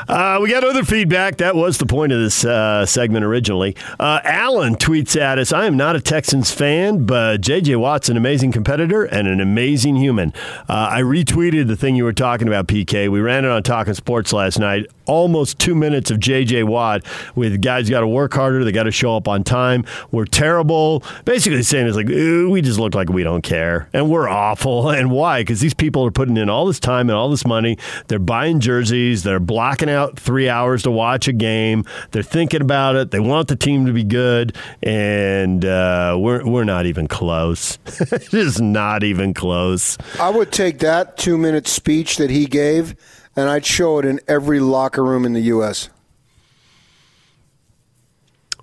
[0.09, 1.37] Uh, we got other feedback.
[1.39, 3.77] That was the point of this uh, segment originally.
[3.99, 7.77] Uh, Alan tweets at us I am not a Texans fan, but J.J.
[7.77, 10.33] Watt's an amazing competitor and an amazing human.
[10.69, 13.11] Uh, I retweeted the thing you were talking about, PK.
[13.11, 14.87] We ran it on Talking Sports last night.
[15.07, 16.65] Almost two minutes of J.J.
[16.65, 17.05] Watt
[17.35, 19.85] with guys got to work harder, they got to show up on time.
[20.11, 21.03] We're terrible.
[21.25, 23.89] Basically saying is like, we just look like we don't care.
[23.93, 24.91] And we're awful.
[25.03, 25.41] And why?
[25.41, 27.79] Because these people are putting in all this time and all this money.
[28.09, 29.23] They're buying jerseys.
[29.23, 31.85] They're blocking out three hours to watch a game.
[32.11, 33.11] They're thinking about it.
[33.11, 34.57] They want the team to be good.
[34.83, 37.79] And uh, we're, we're not even close.
[38.31, 39.99] just not even close.
[40.21, 42.95] I would take that two minute speech that he gave,
[43.35, 45.89] and I'd show it in every locker room in the U.S.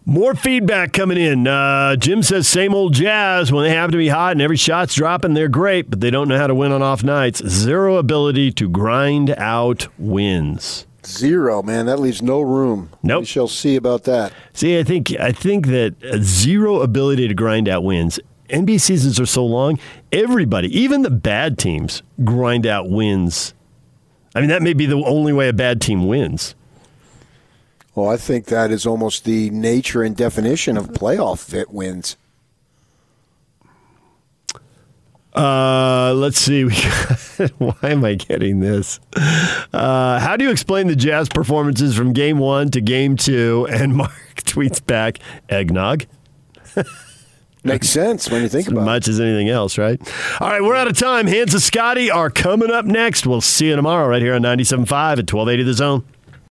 [0.10, 1.45] More feedback coming in.
[1.45, 3.51] Uh, Jim says, same old jazz.
[3.51, 6.28] When they have to be hot and every shot's dropping, they're great, but they don't
[6.28, 7.47] know how to win on off nights.
[7.47, 10.88] Zero ability to grind out wins.
[11.05, 11.86] Zero, man.
[11.86, 12.89] That leaves no room.
[13.03, 13.20] Nope.
[13.20, 14.34] We shall see about that.
[14.53, 18.20] See, I think I think that uh, zero ability to grind out wins.
[18.49, 19.78] NBA seasons are so long.
[20.12, 23.53] Everybody, even the bad teams, grind out wins.
[24.34, 26.55] I mean, that may be the only way a bad team wins.
[28.00, 32.16] Well, I think that is almost the nature and definition of playoff fit wins.
[35.36, 36.64] Uh, let's see.
[37.58, 39.02] Why am I getting this?
[39.74, 43.68] Uh, how do you explain the Jazz performances from game one to game two?
[43.70, 45.20] And Mark tweets back,
[45.50, 46.06] eggnog.
[47.66, 48.86] Makes sense when you think As about it.
[48.86, 50.00] much as anything else, right?
[50.39, 51.28] All right, we're out of time.
[51.28, 53.28] Hans of Scotty are coming up next.
[53.28, 56.06] We'll see you tomorrow right here on 97.5 at 1280 The Zone.